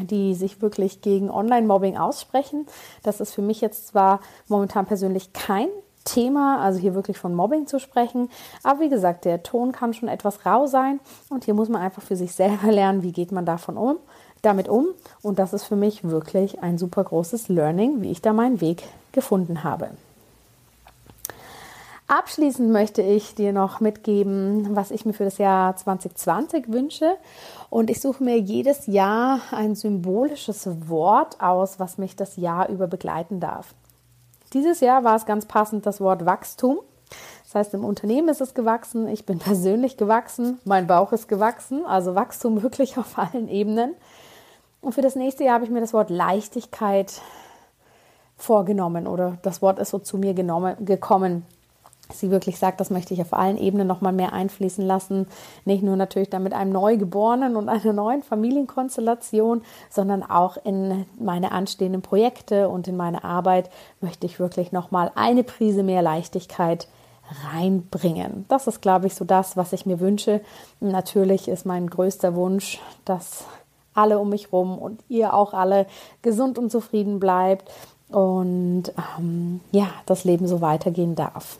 [0.00, 2.66] die sich wirklich gegen Online-Mobbing aussprechen.
[3.02, 5.68] Das ist für mich jetzt zwar momentan persönlich kein
[6.04, 8.28] Thema, also hier wirklich von Mobbing zu sprechen.
[8.62, 11.00] Aber wie gesagt, der Ton kann schon etwas rau sein
[11.30, 13.96] und hier muss man einfach für sich selber lernen, wie geht man davon um,
[14.42, 14.88] damit um.
[15.22, 18.84] Und das ist für mich wirklich ein super großes Learning, wie ich da meinen Weg
[19.12, 19.90] gefunden habe.
[22.12, 27.16] Abschließend möchte ich dir noch mitgeben, was ich mir für das Jahr 2020 wünsche.
[27.70, 32.86] Und ich suche mir jedes Jahr ein symbolisches Wort aus, was mich das Jahr über
[32.86, 33.74] begleiten darf.
[34.52, 36.78] Dieses Jahr war es ganz passend das Wort Wachstum.
[37.44, 41.84] Das heißt, im Unternehmen ist es gewachsen, ich bin persönlich gewachsen, mein Bauch ist gewachsen,
[41.84, 43.94] also Wachstum wirklich auf allen Ebenen.
[44.80, 47.20] Und für das nächste Jahr habe ich mir das Wort Leichtigkeit
[48.36, 51.46] vorgenommen oder das Wort ist so zu mir genommen, gekommen
[52.14, 55.26] sie wirklich sagt, das möchte ich auf allen Ebenen nochmal mehr einfließen lassen.
[55.64, 61.52] Nicht nur natürlich dann mit einem Neugeborenen und einer neuen Familienkonstellation, sondern auch in meine
[61.52, 66.88] anstehenden Projekte und in meine Arbeit möchte ich wirklich nochmal eine Prise mehr Leichtigkeit
[67.52, 68.44] reinbringen.
[68.48, 70.40] Das ist, glaube ich, so das, was ich mir wünsche.
[70.80, 73.44] Natürlich ist mein größter Wunsch, dass
[73.94, 75.86] alle um mich rum und ihr auch alle
[76.22, 77.70] gesund und zufrieden bleibt
[78.08, 78.84] und
[79.18, 81.58] ähm, ja, das Leben so weitergehen darf.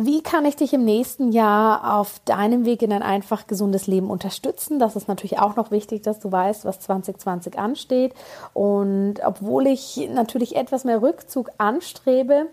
[0.00, 4.10] Wie kann ich dich im nächsten Jahr auf deinem Weg in ein einfach gesundes Leben
[4.10, 4.78] unterstützen?
[4.78, 8.14] Das ist natürlich auch noch wichtig, dass du weißt, was 2020 ansteht.
[8.54, 12.46] Und obwohl ich natürlich etwas mehr Rückzug anstrebe,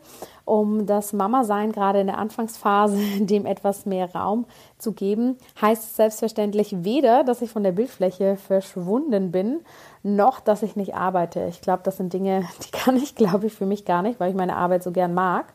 [0.44, 4.46] um das Mama-Sein gerade in der Anfangsphase dem etwas mehr Raum
[4.80, 9.60] zu geben, heißt es selbstverständlich weder, dass ich von der Bildfläche verschwunden bin,
[10.02, 11.46] noch, dass ich nicht arbeite.
[11.48, 14.32] Ich glaube, das sind Dinge, die kann ich, glaube ich, für mich gar nicht, weil
[14.32, 15.54] ich meine Arbeit so gern mag.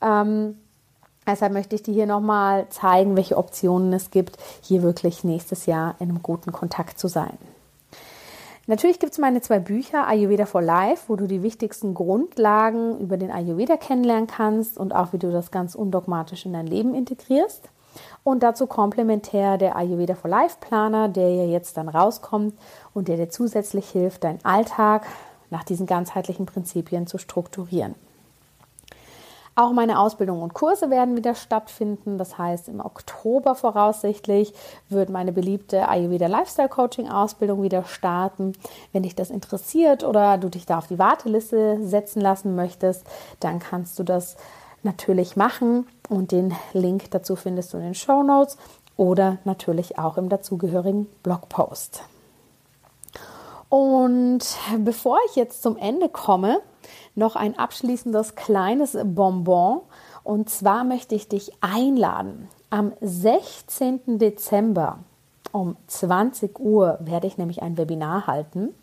[0.00, 0.56] Ähm,
[1.28, 5.94] Deshalb möchte ich dir hier nochmal zeigen, welche Optionen es gibt, hier wirklich nächstes Jahr
[5.98, 7.36] in einem guten Kontakt zu sein.
[8.66, 13.18] Natürlich gibt es meine zwei Bücher Ayurveda for Life, wo du die wichtigsten Grundlagen über
[13.18, 17.68] den Ayurveda kennenlernen kannst und auch wie du das ganz undogmatisch in dein Leben integrierst.
[18.24, 22.54] Und dazu komplementär der Ayurveda for Life Planer, der ja jetzt dann rauskommt
[22.94, 25.06] und der dir zusätzlich hilft, deinen Alltag
[25.50, 27.94] nach diesen ganzheitlichen Prinzipien zu strukturieren.
[29.58, 32.16] Auch meine Ausbildung und Kurse werden wieder stattfinden.
[32.16, 34.54] Das heißt, im Oktober voraussichtlich
[34.88, 38.52] wird meine beliebte Ayurveda Lifestyle Coaching Ausbildung wieder starten.
[38.92, 43.04] Wenn dich das interessiert oder du dich da auf die Warteliste setzen lassen möchtest,
[43.40, 44.36] dann kannst du das
[44.84, 48.58] natürlich machen und den Link dazu findest du in den Show Notes
[48.96, 52.04] oder natürlich auch im dazugehörigen Blogpost.
[53.70, 54.40] Und
[54.78, 56.60] bevor ich jetzt zum Ende komme,
[57.18, 59.80] noch ein abschließendes kleines Bonbon.
[60.24, 62.48] Und zwar möchte ich dich einladen.
[62.70, 64.18] Am 16.
[64.18, 65.00] Dezember
[65.52, 68.74] um 20 Uhr werde ich nämlich ein Webinar halten.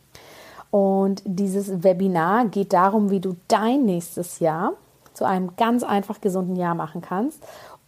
[0.71, 4.73] Und dieses Webinar geht darum, wie du dein nächstes Jahr
[5.13, 7.41] zu einem ganz einfach gesunden Jahr machen kannst.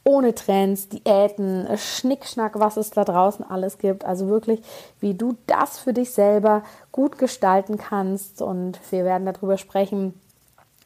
[0.06, 4.06] Ohne Trends, Diäten, Schnickschnack, was es da draußen alles gibt.
[4.06, 4.62] Also wirklich,
[5.02, 8.42] wie du das für dich selber gut gestalten kannst.
[8.42, 10.14] Und wir werden darüber sprechen,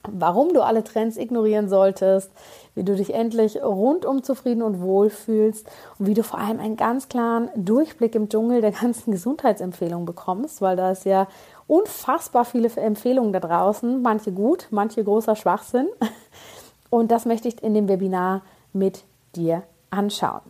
[0.09, 2.31] warum du alle Trends ignorieren solltest,
[2.75, 5.67] wie du dich endlich rundum zufrieden und wohl fühlst
[5.99, 10.61] und wie du vor allem einen ganz klaren Durchblick im Dschungel der ganzen Gesundheitsempfehlungen bekommst,
[10.61, 11.27] weil da ist ja
[11.67, 15.87] unfassbar viele Empfehlungen da draußen, manche gut, manche großer Schwachsinn.
[16.89, 18.41] Und das möchte ich in dem Webinar
[18.73, 19.03] mit
[19.35, 20.41] dir anschauen.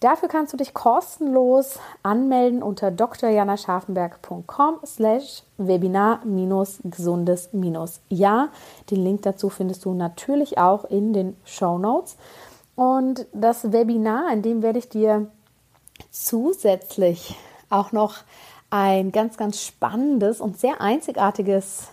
[0.00, 8.48] Dafür kannst du dich kostenlos anmelden unter drjanascharfenberg.com slash webinar-gesundes-ja.
[8.90, 12.16] Den Link dazu findest du natürlich auch in den Show Notes.
[12.76, 15.26] Und das Webinar, in dem werde ich dir
[16.10, 17.36] zusätzlich
[17.68, 18.20] auch noch
[18.70, 21.88] ein ganz, ganz spannendes und sehr einzigartiges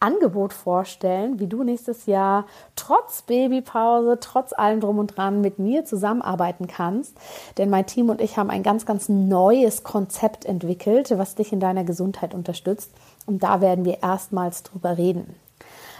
[0.00, 5.84] Angebot vorstellen, wie du nächstes Jahr trotz Babypause, trotz allem drum und dran mit mir
[5.84, 7.16] zusammenarbeiten kannst.
[7.58, 11.60] Denn mein Team und ich haben ein ganz, ganz neues Konzept entwickelt, was dich in
[11.60, 12.90] deiner Gesundheit unterstützt.
[13.26, 15.34] Und da werden wir erstmals drüber reden.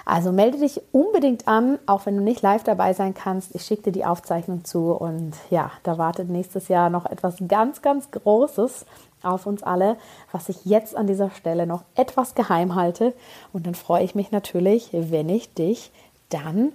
[0.07, 3.55] Also melde dich unbedingt an, auch wenn du nicht live dabei sein kannst.
[3.55, 7.83] Ich schicke dir die Aufzeichnung zu und ja, da wartet nächstes Jahr noch etwas ganz,
[7.83, 8.87] ganz Großes
[9.23, 9.97] auf uns alle,
[10.33, 13.14] was ich jetzt an dieser Stelle noch etwas geheim halte.
[13.53, 15.91] Und dann freue ich mich natürlich, wenn ich dich
[16.29, 16.73] dann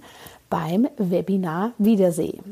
[0.50, 2.43] beim Webinar wiedersehe.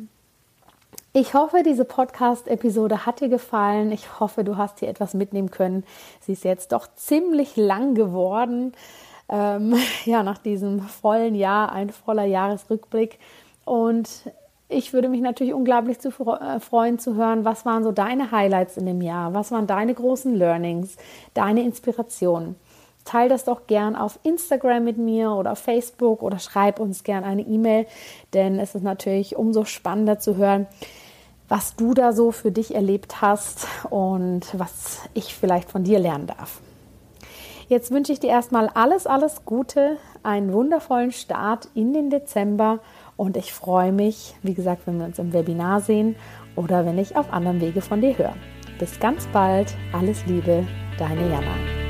[1.15, 3.91] Ich hoffe, diese Podcast-Episode hat dir gefallen.
[3.91, 5.83] Ich hoffe, du hast hier etwas mitnehmen können.
[6.21, 8.73] Sie ist jetzt doch ziemlich lang geworden.
[9.29, 9.75] Ähm,
[10.05, 13.19] ja, nach diesem vollen Jahr, ein voller Jahresrückblick.
[13.63, 14.09] Und
[14.73, 18.77] ich würde mich natürlich unglaublich zu äh, freuen zu hören, was waren so deine Highlights
[18.77, 20.97] in dem Jahr, was waren deine großen Learnings,
[21.33, 22.55] deine Inspirationen.
[23.05, 27.23] Teil das doch gern auf Instagram mit mir oder auf Facebook oder schreib uns gern
[27.23, 27.85] eine E-Mail,
[28.33, 30.67] denn es ist natürlich umso spannender zu hören,
[31.49, 36.27] was du da so für dich erlebt hast und was ich vielleicht von dir lernen
[36.27, 36.61] darf.
[37.67, 42.79] Jetzt wünsche ich dir erstmal alles, alles Gute, einen wundervollen Start in den Dezember
[43.17, 46.15] und ich freue mich, wie gesagt, wenn wir uns im Webinar sehen
[46.55, 48.35] oder wenn ich auf anderem Wege von dir höre.
[48.79, 49.75] Bis ganz bald.
[49.91, 50.65] Alles Liebe,
[50.97, 51.82] deine Jana.